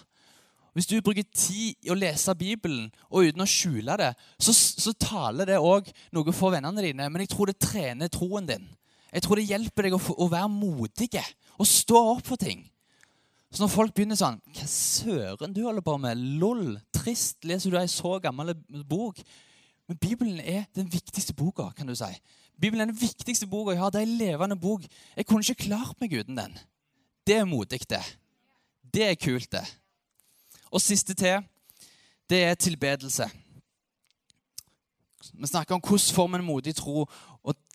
hvis 0.76 0.86
du 0.86 1.00
bruker 1.00 1.24
tid 1.32 1.74
i 1.82 1.90
å 1.90 1.96
lese 1.96 2.34
Bibelen 2.36 2.90
og 3.08 3.24
uten 3.24 3.42
å 3.42 3.48
skjule 3.48 3.96
det, 3.96 4.12
så, 4.38 4.52
så 4.52 4.92
taler 4.92 5.48
det 5.48 5.58
òg 5.58 5.88
noe 6.12 6.34
for 6.36 6.52
vennene 6.52 6.84
dine. 6.84 7.08
Men 7.08 7.24
jeg 7.24 7.32
tror 7.32 7.48
det 7.48 7.58
trener 7.58 8.12
troen 8.12 8.46
din. 8.46 8.68
Jeg 9.08 9.24
tror 9.24 9.40
det 9.40 9.48
hjelper 9.48 9.86
deg 9.86 9.96
å, 9.96 10.00
å 10.20 10.28
være 10.28 10.50
modig 10.52 11.08
og 11.58 11.68
stå 11.68 12.00
opp 12.14 12.26
for 12.26 12.40
ting. 12.40 12.64
Så 13.52 13.62
når 13.62 13.72
folk 13.72 13.94
begynner 13.94 14.18
sånn 14.18 14.40
Hva 14.52 14.66
søren 14.68 15.54
du 15.54 15.62
holder 15.64 15.84
på 15.84 15.94
med? 16.02 16.20
Lol. 16.40 16.76
Trist. 16.92 17.38
Leser 17.46 17.72
du 17.72 17.78
ei 17.80 17.88
så 17.90 18.16
gammel 18.22 18.54
bok? 18.88 19.22
Men 19.86 20.00
Bibelen 20.02 20.40
er 20.40 20.66
den 20.74 20.88
viktigste 20.90 21.34
boka, 21.36 21.70
kan 21.76 21.86
du 21.86 21.94
si. 21.94 22.10
Bibelen 22.58 22.82
er 22.82 22.90
den 22.90 23.00
viktigste 23.00 23.46
boka 23.46 23.72
jeg 23.74 23.80
har. 23.80 23.92
Det 23.94 24.02
er 24.02 24.08
ei 24.08 24.18
levende 24.18 24.58
bok. 24.58 24.84
Jeg 25.16 25.26
kunne 25.26 25.46
ikke 25.46 25.68
klart 25.68 26.00
meg 26.02 26.16
uten 26.18 26.38
den. 26.38 26.56
Det 27.26 27.38
er 27.38 27.48
modig, 27.48 27.80
det. 27.90 28.02
Det 28.94 29.04
er 29.06 29.14
kult, 29.14 29.50
det. 29.52 29.64
Og 30.70 30.82
siste 30.82 31.14
til, 31.14 31.44
det 32.30 32.42
er 32.44 32.54
tilbedelse. 32.54 33.28
Vi 35.32 35.46
snakker 35.46 35.74
om 35.74 35.80
hvordan 35.80 36.14
får 36.14 36.28
vi 36.28 36.38
en 36.38 36.44
modig 36.44 36.74
tro, 36.74 37.06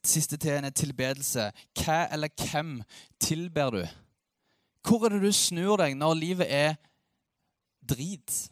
siste 0.08 0.38
til 0.38 0.64
er 0.66 0.70
tilbedelse. 0.70 1.52
Hva 1.78 2.08
eller 2.12 2.30
hvem 2.38 2.82
tilber 3.20 3.70
du? 3.76 3.84
Hvor 4.88 5.06
er 5.06 5.16
det 5.16 5.22
du 5.22 5.32
snur 5.32 5.78
deg 5.82 5.96
når 5.98 6.18
livet 6.18 6.48
er 6.50 6.76
drit? 7.86 8.50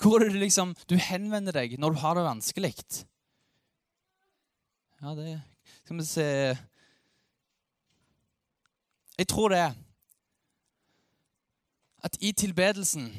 Hvor 0.00 0.18
er 0.18 0.26
det 0.26 0.34
du 0.34 0.40
liksom 0.42 0.74
du 0.90 0.96
henvender 0.96 1.54
deg 1.54 1.78
når 1.78 1.94
du 1.94 2.02
har 2.02 2.18
det 2.18 2.26
vanskelig? 2.26 2.74
Ja, 5.00 5.14
det 5.14 5.40
Skal 5.84 5.96
vi 5.96 6.04
se 6.04 6.26
Jeg 9.18 9.28
tror 9.28 9.48
det 9.48 9.74
at 12.02 12.16
i 12.20 12.32
tilbedelsen 12.32 13.10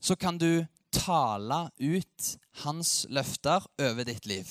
så 0.00 0.16
kan 0.16 0.38
du 0.38 0.66
tale 0.90 1.70
ut 1.78 2.30
hans 2.64 3.06
løfter 3.10 3.66
over 3.78 4.04
ditt 4.04 4.26
liv. 4.26 4.48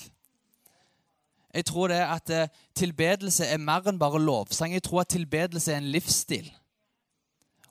Jeg 1.54 1.66
tror 1.66 1.88
det 1.90 2.00
at 2.06 2.30
eh, 2.30 2.48
tilbedelse 2.78 3.46
er 3.46 3.58
mer 3.58 3.88
enn 3.90 4.00
bare 4.00 4.22
lovsang. 4.22 4.74
Jeg 4.74 4.84
tror 4.86 5.02
at 5.02 5.14
tilbedelse 5.16 5.74
er 5.74 5.82
en 5.82 5.92
livsstil. 5.92 6.52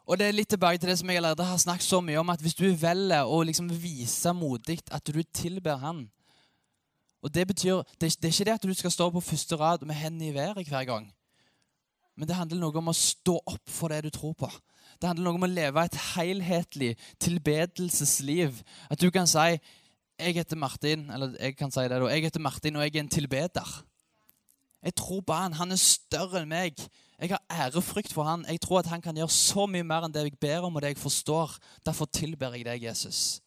Og 0.08 0.18
det 0.18 0.26
er 0.26 0.36
litt 0.36 0.48
tilbake 0.48 0.80
til 0.80 0.88
det 0.88 0.98
som 0.98 1.10
jeg 1.10 1.20
allerede 1.20 1.44
har 1.44 1.60
snakket 1.60 1.84
så 1.86 2.00
mye 2.00 2.18
om, 2.18 2.30
at 2.32 2.40
hvis 2.40 2.56
du 2.56 2.64
velger 2.72 3.28
å 3.28 3.42
liksom 3.44 3.68
vise 3.70 4.32
modig 4.32 4.80
at 4.90 5.04
du 5.06 5.22
tilber 5.22 5.76
Han 5.82 6.06
og 7.22 7.34
Det 7.34 7.46
betyr, 7.46 7.82
det, 8.00 8.14
er 8.24 8.26
ikke 8.26 8.44
det 8.44 8.54
at 8.54 8.62
du 8.62 8.74
skal 8.74 8.90
stå 8.90 9.10
på 9.10 9.20
første 9.20 9.56
rad 9.56 9.78
med 9.86 9.94
hendene 9.94 10.28
i 10.28 10.34
været 10.34 10.68
hver 10.68 10.84
gang. 10.84 11.12
Men 12.16 12.28
det 12.28 12.36
handler 12.36 12.60
noe 12.60 12.78
om 12.78 12.90
å 12.90 12.94
stå 12.94 13.36
opp 13.46 13.70
for 13.70 13.88
det 13.88 14.04
du 14.04 14.10
tror 14.10 14.32
på. 14.38 14.50
Det 15.00 15.06
handler 15.06 15.24
noe 15.24 15.38
om 15.38 15.46
å 15.46 15.50
leve 15.50 15.84
et 15.84 15.98
helhetlig 16.14 16.96
tilbedelsesliv. 17.20 18.62
At 18.90 19.00
du 19.00 19.10
kan 19.10 19.26
si 19.26 19.58
'Jeg 20.18 20.34
heter 20.34 20.56
Martin', 20.56 21.10
eller 21.12 21.36
jeg 21.40 21.56
kan 21.56 21.70
si 21.70 21.80
det 21.80 21.90
da, 21.90 22.06
'Jeg 22.06 22.22
heter 22.22 22.40
Martin, 22.40 22.76
og 22.76 22.82
jeg 22.82 22.96
er 22.96 23.00
en 23.00 23.08
tilbeder'. 23.08 23.84
Jeg 24.82 24.94
tror 24.94 25.20
på 25.20 25.32
han. 25.32 25.52
Han 25.52 25.72
er 25.72 25.76
større 25.76 26.42
enn 26.42 26.48
meg. 26.48 26.78
Jeg 27.18 27.28
har 27.28 27.42
ærefrykt 27.50 28.12
for 28.12 28.22
han. 28.24 28.44
Jeg 28.48 28.60
tror 28.60 28.78
at 28.78 28.86
han 28.86 29.02
kan 29.02 29.16
gjøre 29.16 29.30
så 29.30 29.66
mye 29.66 29.82
mer 29.82 30.06
enn 30.06 30.14
det 30.14 30.22
jeg 30.22 30.38
ber 30.38 30.66
om 30.68 30.76
og 30.76 30.82
det 30.82 30.94
jeg 30.94 31.02
forstår. 31.02 31.56
Derfor 31.86 32.06
tilber 32.06 32.54
jeg 32.54 32.64
deg, 32.64 32.82
Jesus. 32.82 33.40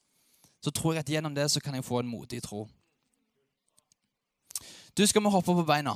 Så 0.62 0.72
tror 0.72 0.94
jeg 0.94 1.00
at 1.00 1.10
gjennom 1.10 1.36
det 1.36 1.52
så 1.52 1.60
kan 1.60 1.76
jeg 1.76 1.86
få 1.86 2.00
en 2.00 2.08
modig 2.08 2.44
tro. 2.44 2.68
Du, 4.98 5.06
skal 5.08 5.24
vi 5.24 5.30
hoppe 5.30 5.56
på 5.56 5.64
beina? 5.64 5.96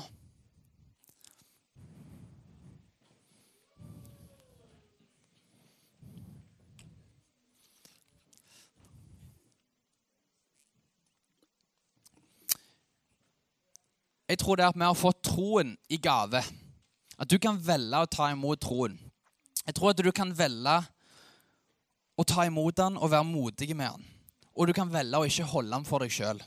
Jeg 14.35 14.41
tror 14.41 14.57
det 14.59 14.65
er 14.65 14.73
at 14.73 14.75
vi 14.75 14.83
har 14.83 14.97
fått 14.99 15.21
troen 15.23 15.69
i 15.87 15.95
gave. 15.95 16.41
At 17.15 17.29
du 17.31 17.37
kan 17.39 17.55
velge 17.55 18.01
å 18.03 18.09
ta 18.11 18.25
imot 18.33 18.59
troen. 18.65 18.97
Jeg 19.63 19.77
tror 19.77 19.93
at 19.93 20.01
du 20.03 20.11
kan 20.11 20.33
velge 20.35 20.73
å 22.19 22.25
ta 22.27 22.43
imot 22.43 22.75
den 22.75 22.97
og 22.99 23.13
være 23.13 23.29
modig 23.29 23.69
med 23.71 23.95
den. 23.95 24.09
Og 24.59 24.67
du 24.67 24.73
kan 24.75 24.91
velge 24.91 25.21
å 25.21 25.29
ikke 25.29 25.47
holde 25.53 25.71
den 25.71 25.87
for 25.87 26.03
deg 26.03 26.11
sjøl. 26.11 26.43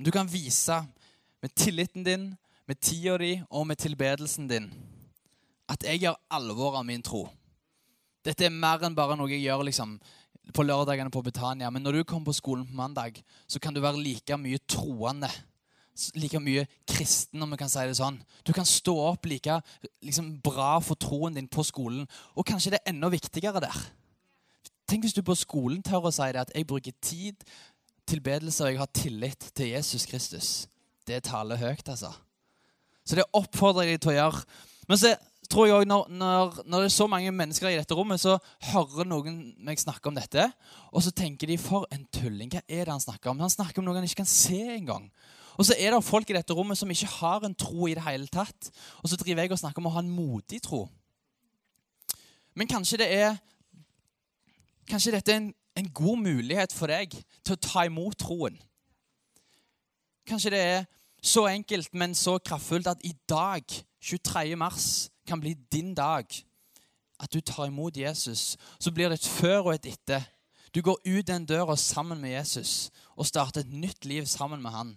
Du 0.00 0.08
kan 0.08 0.30
vise 0.32 0.78
med 1.44 1.52
tilliten 1.52 2.06
din, 2.06 2.30
med 2.64 2.80
tida 2.80 3.18
di 3.20 3.34
og 3.50 3.68
med 3.68 3.76
tilbedelsen 3.82 4.48
din 4.48 4.70
at 5.68 5.84
jeg 5.84 6.00
gjør 6.06 6.16
alvor 6.32 6.80
av 6.80 6.88
min 6.88 7.04
tro. 7.04 7.26
Dette 8.24 8.48
er 8.48 8.56
mer 8.56 8.80
enn 8.88 8.96
bare 8.96 9.20
noe 9.20 9.28
jeg 9.28 9.44
gjør 9.44 9.68
liksom, 9.68 9.98
på 10.54 10.64
lørdagene 10.66 11.12
på 11.12 11.22
Betania. 11.24 11.70
Men 11.70 11.84
når 11.84 12.00
du 12.00 12.04
kommer 12.04 12.30
på 12.30 12.36
skolen 12.38 12.66
på 12.66 12.76
mandag, 12.76 13.22
så 13.48 13.60
kan 13.62 13.74
du 13.74 13.80
være 13.80 14.00
like 14.02 14.36
mye 14.38 14.60
troende. 14.68 15.30
Like 16.16 16.40
mye 16.40 16.66
kristen, 16.88 17.42
om 17.42 17.50
vi 17.50 17.58
kan 17.60 17.70
si 17.70 17.82
det 17.86 17.98
sånn. 17.98 18.20
Du 18.46 18.52
kan 18.56 18.68
stå 18.68 18.94
opp 19.10 19.26
like 19.28 19.58
liksom, 20.02 20.36
bra 20.44 20.78
for 20.84 21.00
troen 21.00 21.36
din 21.36 21.50
på 21.50 21.64
skolen. 21.66 22.06
Og 22.36 22.46
kanskje 22.46 22.74
det 22.74 22.82
er 22.82 22.94
enda 22.94 23.10
viktigere 23.12 23.62
der. 23.62 23.82
Tenk 24.90 25.04
hvis 25.06 25.14
du 25.14 25.22
på 25.22 25.36
skolen 25.38 25.84
tør 25.86 26.08
å 26.08 26.14
si 26.14 26.30
det 26.34 26.42
at 26.42 26.54
jeg 26.56 26.66
bruker 26.66 26.96
tid, 27.04 27.44
tilbedelse 28.10 28.64
og 28.64 28.72
jeg 28.72 28.80
har 28.80 28.90
tillit 28.96 29.50
til 29.54 29.70
Jesus 29.74 30.06
Kristus. 30.10 30.48
Det 31.06 31.22
taler 31.28 31.60
høyt, 31.60 31.86
altså. 31.88 32.10
Så 33.06 33.18
det 33.18 33.26
oppfordrer 33.34 33.86
jeg 33.86 33.98
deg 33.98 34.02
til 34.04 34.12
å 34.12 34.16
gjøre. 34.16 34.42
Men 34.90 34.98
så 34.98 35.12
tror 35.50 35.66
jeg 35.66 35.74
også, 35.74 35.88
når, 35.90 36.06
når, 36.14 36.62
når, 36.64 36.78
det 36.78 36.88
er 36.88 36.94
så 36.94 37.06
mange 37.10 37.32
mennesker 37.34 37.68
i 37.68 37.78
dette 37.78 37.96
rommet, 37.96 38.22
så 38.22 38.36
hører 38.70 39.08
noen 39.08 39.40
meg 39.66 39.80
snakke 39.82 40.10
om 40.10 40.16
dette, 40.16 40.46
og 40.94 41.02
så 41.02 41.12
tenker 41.14 41.50
de 41.50 41.58
for 41.58 41.88
en 41.94 42.06
tulling. 42.14 42.52
Hva 42.52 42.62
er 42.68 42.86
det 42.86 42.94
han 42.94 43.02
snakker 43.02 43.32
om? 43.32 43.42
Han 43.42 43.52
snakker 43.52 43.82
om 43.82 43.88
noe 43.88 43.98
han 43.98 44.06
ikke 44.06 44.22
kan 44.22 44.30
se 44.30 44.62
engang. 44.76 45.10
Og 45.58 45.66
så 45.66 45.76
er 45.76 45.92
det 45.92 46.06
folk 46.06 46.30
i 46.30 46.36
dette 46.38 46.54
rommet 46.56 46.78
som 46.78 46.90
ikke 46.90 47.10
har 47.18 47.44
en 47.44 47.54
tro 47.58 47.88
i 47.90 47.94
det 47.98 48.04
hele 48.06 48.30
tatt. 48.32 48.70
Og 49.02 49.10
så 49.10 49.18
driver 49.20 49.44
jeg 49.44 49.52
og 49.52 49.60
snakker 49.60 49.82
om 49.82 49.90
å 49.90 49.94
ha 49.96 50.04
en 50.04 50.14
modig 50.14 50.62
tro. 50.64 50.86
Men 52.56 52.70
kanskje 52.70 53.02
det 53.02 53.10
er 53.14 53.34
kanskje 54.90 55.12
dette 55.14 55.32
er 55.32 55.42
en, 55.42 55.52
en 55.78 55.90
god 55.94 56.22
mulighet 56.24 56.72
for 56.74 56.90
deg 56.90 57.12
til 57.12 57.54
å 57.54 57.60
ta 57.62 57.84
imot 57.86 58.16
troen. 58.18 58.56
Kanskje 60.26 60.54
det 60.54 60.62
er 60.62 60.88
så 61.22 61.44
enkelt, 61.50 61.92
men 61.94 62.16
så 62.16 62.38
kraftfullt 62.38 62.88
at 62.90 63.04
i 63.04 63.12
dag, 63.28 63.64
23. 64.00 64.56
mars, 64.56 65.10
kan 65.30 65.40
bli 65.42 65.54
din 65.72 65.94
dag. 65.94 66.26
At 67.20 67.32
du 67.32 67.40
tar 67.40 67.68
imot 67.68 67.96
Jesus. 67.96 68.56
Så 68.80 68.90
blir 68.90 69.10
det 69.10 69.20
et 69.20 69.30
før 69.38 69.70
og 69.70 69.74
et 69.74 69.90
etter. 69.92 70.26
Du 70.74 70.82
går 70.82 71.00
ut 71.06 71.26
den 71.26 71.46
døra 71.46 71.76
sammen 71.76 72.20
med 72.20 72.30
Jesus 72.30 72.90
og 73.16 73.26
starter 73.26 73.64
et 73.64 73.72
nytt 73.72 74.04
liv 74.04 74.26
sammen 74.26 74.62
med 74.62 74.70
han. 74.70 74.94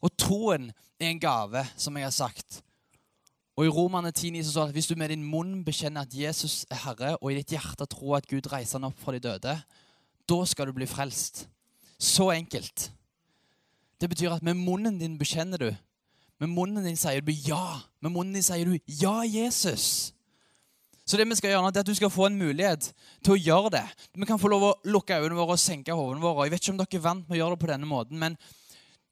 Og 0.00 0.12
troen 0.18 0.70
er 1.00 1.10
en 1.10 1.20
gave, 1.20 1.64
som 1.76 1.96
jeg 1.96 2.06
har 2.06 2.14
sagt. 2.14 2.62
Og 3.56 3.66
I 3.66 3.72
Romerne 3.72 4.12
10 4.12 4.42
så 4.44 4.50
står 4.50 4.62
det 4.62 4.68
at 4.68 4.76
hvis 4.76 4.86
du 4.86 4.94
med 5.00 5.08
din 5.08 5.24
munn 5.24 5.64
bekjenner 5.64 6.04
at 6.04 6.14
Jesus 6.14 6.66
er 6.70 6.82
Herre, 6.84 7.16
og 7.16 7.32
i 7.32 7.38
ditt 7.38 7.54
hjerte 7.56 7.86
tror 7.88 8.18
at 8.18 8.28
Gud 8.28 8.52
reiser 8.52 8.78
han 8.78 8.90
opp 8.90 8.98
fra 9.00 9.14
de 9.16 9.22
døde, 9.24 9.54
da 10.28 10.38
skal 10.44 10.68
du 10.68 10.76
bli 10.76 10.86
frelst. 10.86 11.46
Så 11.98 12.30
enkelt. 12.30 12.90
Det 14.00 14.10
betyr 14.12 14.36
at 14.36 14.44
med 14.44 14.60
munnen 14.60 14.98
din 15.00 15.16
bekjenner 15.18 15.58
du. 15.58 15.70
Med 16.42 16.52
munnen 16.52 16.84
din 16.84 16.98
sier 17.00 17.24
du 17.24 17.32
ja. 17.32 17.80
Med 18.04 18.12
munnen 18.12 18.36
din 18.36 18.44
sier 18.44 18.68
du 18.68 18.76
ja, 19.00 19.22
Jesus. 19.24 20.12
Så 21.06 21.16
det 21.16 21.28
vi 21.30 21.36
skal 21.38 21.52
gjøre 21.52 21.62
nå, 21.62 21.70
er 21.70 21.84
at 21.84 21.86
du 21.86 21.94
skal 21.94 22.10
få 22.10 22.26
en 22.26 22.38
mulighet 22.38 22.88
til 23.24 23.36
å 23.36 23.38
gjøre 23.38 23.76
det. 23.76 23.84
Vi 24.18 24.26
kan 24.26 24.40
få 24.42 24.50
lov 24.50 24.64
å 24.66 24.74
lukke 24.90 25.20
øynene 25.20 25.38
våre 25.38 25.54
og 25.54 25.62
senke 25.62 25.94
hodene 25.94 26.24
våre. 26.24 26.48
Jeg 26.48 26.56
vet 26.56 26.64
ikke 26.64 26.74
om 26.74 26.80
dere 26.80 26.98
er 26.98 27.04
vant 27.04 27.28
med 27.28 27.36
å 27.36 27.40
gjøre 27.40 27.54
det 27.54 27.62
på 27.62 27.70
denne 27.70 27.88
måten, 27.88 28.18
men 28.18 28.34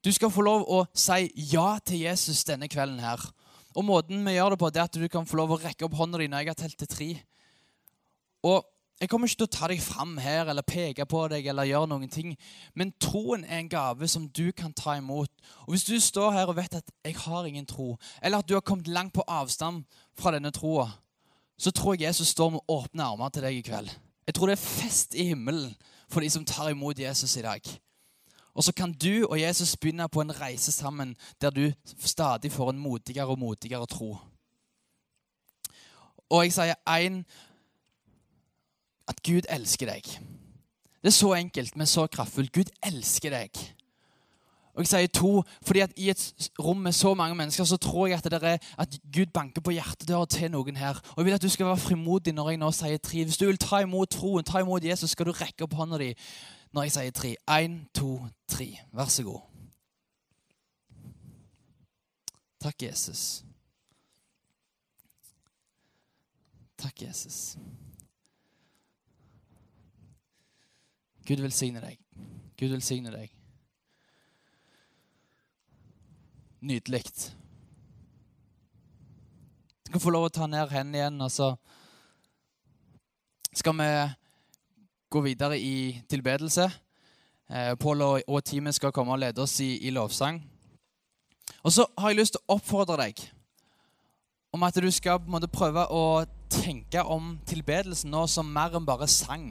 du 0.03 0.11
skal 0.13 0.29
få 0.29 0.43
lov 0.45 0.67
å 0.69 0.83
si 0.93 1.31
ja 1.53 1.69
til 1.81 2.03
Jesus 2.03 2.43
denne 2.45 2.67
kvelden 2.69 2.99
her. 3.01 3.23
Og 3.75 3.87
måten 3.87 4.27
vi 4.27 4.35
gjør 4.35 4.53
det 4.53 4.59
på, 4.59 4.69
er 4.69 4.83
at 4.83 4.99
du 4.99 5.07
kan 5.11 5.25
få 5.27 5.39
lov 5.39 5.55
å 5.55 5.59
rekke 5.63 5.87
opp 5.87 5.95
hånda 5.97 6.19
di 6.19 6.27
når 6.29 6.43
jeg 6.43 6.51
har 6.51 6.59
telt 6.59 6.77
til 6.83 6.91
tre. 6.91 7.09
Og 8.45 8.67
jeg 9.01 9.09
kommer 9.09 9.27
ikke 9.27 9.41
til 9.41 9.49
å 9.49 9.51
ta 9.51 9.67
deg 9.67 9.81
fram 9.83 10.13
her 10.23 10.47
eller 10.47 10.63
peke 10.63 11.03
på 11.05 11.25
deg 11.27 11.47
eller 11.51 11.67
gjøre 11.67 11.89
noen 11.91 12.11
ting. 12.11 12.31
Men 12.79 12.93
troen 13.01 13.43
er 13.43 13.59
en 13.59 13.69
gave 13.69 14.07
som 14.07 14.29
du 14.31 14.53
kan 14.55 14.73
ta 14.73 14.95
imot. 14.95 15.31
Og 15.65 15.73
Hvis 15.73 15.83
du 15.83 15.99
står 15.99 16.31
her 16.31 16.47
og 16.47 16.55
vet 16.55 16.75
at 16.75 16.91
'jeg 17.03 17.15
har 17.15 17.45
ingen 17.45 17.65
tro', 17.65 17.97
eller 18.21 18.37
at 18.37 18.47
du 18.49 18.53
har 18.53 18.61
kommet 18.61 18.87
langt 18.87 19.13
på 19.13 19.23
avstand 19.27 19.83
fra 20.15 20.31
denne 20.31 20.51
troa, 20.51 20.91
så 21.57 21.71
tror 21.71 21.93
jeg 21.93 22.07
Jesus 22.07 22.27
står 22.27 22.49
med 22.49 22.59
åpne 22.67 23.03
armer 23.03 23.29
til 23.29 23.41
deg 23.41 23.57
i 23.57 23.61
kveld. 23.61 23.89
Jeg 24.27 24.33
tror 24.35 24.45
det 24.45 24.51
er 24.51 24.65
fest 24.65 25.13
i 25.15 25.23
himmelen 25.23 25.75
for 26.09 26.19
de 26.19 26.29
som 26.29 26.45
tar 26.45 26.69
imot 26.69 26.99
Jesus 26.99 27.35
i 27.35 27.41
dag. 27.41 27.61
Og 28.53 28.63
så 28.63 28.71
kan 28.71 28.93
du 28.93 29.27
og 29.29 29.41
Jesus 29.41 29.75
begynne 29.75 30.09
på 30.09 30.21
en 30.21 30.41
reise 30.41 30.71
sammen 30.71 31.15
der 31.41 31.49
du 31.49 31.71
stadig 31.99 32.51
får 32.51 32.69
en 32.69 32.79
modigere 32.79 33.27
og 33.27 33.39
modigere 33.39 33.85
tro. 33.85 34.17
Og 36.29 36.43
jeg 36.43 36.53
sier 36.53 36.75
én 36.89 37.23
at 39.07 39.21
Gud 39.23 39.47
elsker 39.49 39.89
deg. 39.91 40.03
Det 41.01 41.11
er 41.11 41.15
så 41.15 41.33
enkelt, 41.37 41.75
men 41.77 41.87
så 41.87 42.07
kraftfullt. 42.07 42.53
Gud 42.53 42.71
elsker 42.83 43.29
deg. 43.29 43.59
Og 44.75 44.83
jeg 44.83 44.87
sier 44.87 45.07
to, 45.07 45.43
fordi 45.63 45.79
at 45.79 45.91
I 45.95 46.09
et 46.09 46.49
rom 46.59 46.77
med 46.77 46.91
så 46.91 47.13
mange 47.13 47.35
mennesker 47.35 47.63
så 47.63 47.77
tror 47.77 48.07
jeg 48.07 48.17
at, 48.17 48.31
det 48.31 48.43
er, 48.43 48.57
at 48.77 48.97
Gud 49.13 49.25
banker 49.33 49.61
på 49.61 49.71
hjertedøra 49.71 50.25
til 50.25 50.51
noen 50.51 50.75
her. 50.75 50.99
Og 51.11 51.17
Jeg 51.17 51.25
vil 51.25 51.33
at 51.33 51.41
du 51.41 51.49
skal 51.49 51.65
være 51.65 51.77
frimodig 51.77 52.33
når 52.33 52.49
jeg 52.49 52.57
nå 52.57 52.71
sier 52.71 52.97
tre. 52.97 53.23
Hvis 53.23 53.37
du 53.37 53.45
vil 53.45 53.57
ta 53.57 53.79
imot 53.85 54.09
troen, 54.09 54.43
ta 54.43 54.59
imot 54.59 54.83
Jesus, 54.83 55.09
skal 55.09 55.25
du 55.25 55.31
rekke 55.31 55.63
opp 55.63 55.73
hånda 55.73 56.01
di 56.01 56.11
når 56.75 56.83
jeg 56.83 56.91
sier 56.91 57.11
tre. 57.11 57.35
Én, 57.49 57.85
to, 57.95 58.19
tre. 58.47 58.67
Vær 58.91 59.05
så 59.05 59.23
god. 59.23 59.41
Takk, 62.59 62.81
Jesus. 62.81 63.43
Takk, 66.77 67.01
Jesus. 67.01 67.55
Gud 71.25 71.41
velsigne 71.41 71.81
deg. 71.81 71.97
Gud 72.57 72.69
velsigne 72.75 73.11
deg. 73.13 73.31
Nydelig. 76.61 77.03
Du 79.85 79.91
kan 79.91 80.01
få 80.01 80.13
lov 80.13 80.27
å 80.27 80.33
ta 80.33 80.47
ned 80.49 80.69
hendene 80.69 81.01
igjen, 81.01 81.21
og 81.21 81.31
så 81.33 81.51
skal 83.55 83.77
vi 83.79 83.89
gå 85.09 85.21
videre 85.25 85.59
i 85.59 86.01
tilbedelse. 86.09 86.69
Eh, 87.49 87.75
Pål 87.79 88.01
og, 88.01 88.43
teamet 88.43 88.75
skal 88.75 88.91
komme 88.91 89.13
og 89.13 89.21
lede 89.21 89.41
oss 89.41 89.59
i, 89.61 89.77
i 89.87 89.93
lovsang. 89.93 90.41
Og 91.63 91.73
så 91.73 91.85
har 91.97 92.11
jeg 92.11 92.19
lyst 92.19 92.35
til 92.35 92.43
å 92.45 92.57
oppfordre 92.57 92.97
deg 93.01 93.21
om 94.55 94.63
at 94.63 94.77
du 94.79 94.89
skal 94.93 95.21
måte 95.27 95.49
prøve 95.51 95.83
å 95.91 96.25
tenke 96.49 97.01
om 97.03 97.35
tilbedelsen 97.47 98.13
nå 98.13 98.25
som 98.31 98.49
mer 98.53 98.77
enn 98.77 98.85
bare 98.87 99.07
sang. 99.11 99.49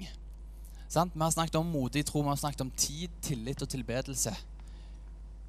Sant? 0.95 1.15
Vi 1.15 1.23
har 1.23 1.33
snakket 1.35 1.59
om 1.59 1.71
modig 1.75 2.05
tro, 2.07 2.23
vi 2.23 2.31
har 2.31 2.39
snakket 2.39 2.63
om 2.63 2.71
tid, 2.79 3.15
tillit 3.25 3.63
og 3.65 3.71
tilbedelse. 3.73 4.35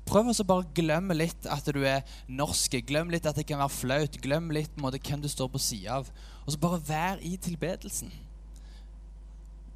Prøv 0.06 0.30
å 0.30 0.46
bare 0.46 0.70
glemme 0.78 1.18
litt 1.18 1.48
at 1.50 1.66
du 1.74 1.82
er 1.86 2.06
norsk. 2.30 2.78
Glem 2.86 3.10
litt 3.14 3.26
at 3.26 3.38
det 3.38 3.48
kan 3.50 3.62
være 3.62 3.74
flaut. 3.74 4.20
Glem 4.22 4.52
litt 4.54 4.78
måte, 4.82 5.02
hvem 5.02 5.24
du 5.24 5.30
står 5.30 5.50
på 5.54 5.62
sida 5.62 6.00
av. 6.00 6.12
Og 6.46 6.54
så 6.54 6.62
bare 6.62 6.82
vær 6.86 7.22
i 7.26 7.34
tilbedelsen. 7.42 8.14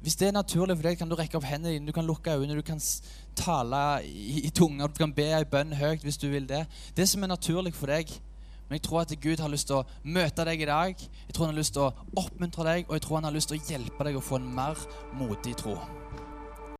Hvis 0.00 0.16
det 0.16 0.30
er 0.30 0.36
naturlig 0.38 0.78
for 0.78 0.86
deg, 0.86 0.96
kan 0.96 1.10
du 1.10 1.16
rekke 1.18 1.36
opp 1.36 1.44
hendene 1.44 1.74
dine, 1.74 1.90
du 1.90 1.92
kan 1.92 2.06
lukke 2.08 2.32
øynene, 2.32 2.56
du 2.56 2.64
kan 2.64 2.80
tale 3.36 3.82
i, 4.06 4.46
i 4.48 4.52
tunga, 4.54 4.88
du 4.88 4.96
kan 4.96 5.12
be 5.12 5.26
ei 5.34 5.44
bønn 5.44 5.74
høyt 5.76 6.06
hvis 6.06 6.16
du 6.22 6.30
vil 6.32 6.46
det. 6.48 6.62
Det 6.96 7.04
som 7.10 7.26
er 7.26 7.34
naturlig 7.34 7.74
for 7.76 7.92
deg. 7.92 8.14
Men 8.70 8.78
jeg 8.78 8.82
tror 8.86 9.00
at 9.00 9.12
Gud 9.20 9.40
har 9.42 9.50
lyst 9.50 9.66
til 9.66 9.80
å 9.80 9.86
møte 10.06 10.44
deg 10.46 10.62
i 10.62 10.68
dag. 10.70 10.94
Jeg 11.26 11.34
tror 11.34 11.48
han 11.48 11.56
har 11.56 11.58
lyst 11.58 11.74
til 11.74 11.88
å 11.88 12.22
oppmuntre 12.22 12.68
deg, 12.68 12.84
og 12.86 12.94
jeg 12.94 13.02
tror 13.02 13.18
han 13.18 13.26
har 13.26 13.34
lyst 13.34 13.50
til 13.50 13.58
å 13.58 13.66
hjelpe 13.66 14.06
deg 14.06 14.20
å 14.20 14.22
få 14.22 14.38
en 14.38 14.46
mer 14.54 14.78
modig 15.18 15.56
tro. 15.58 15.74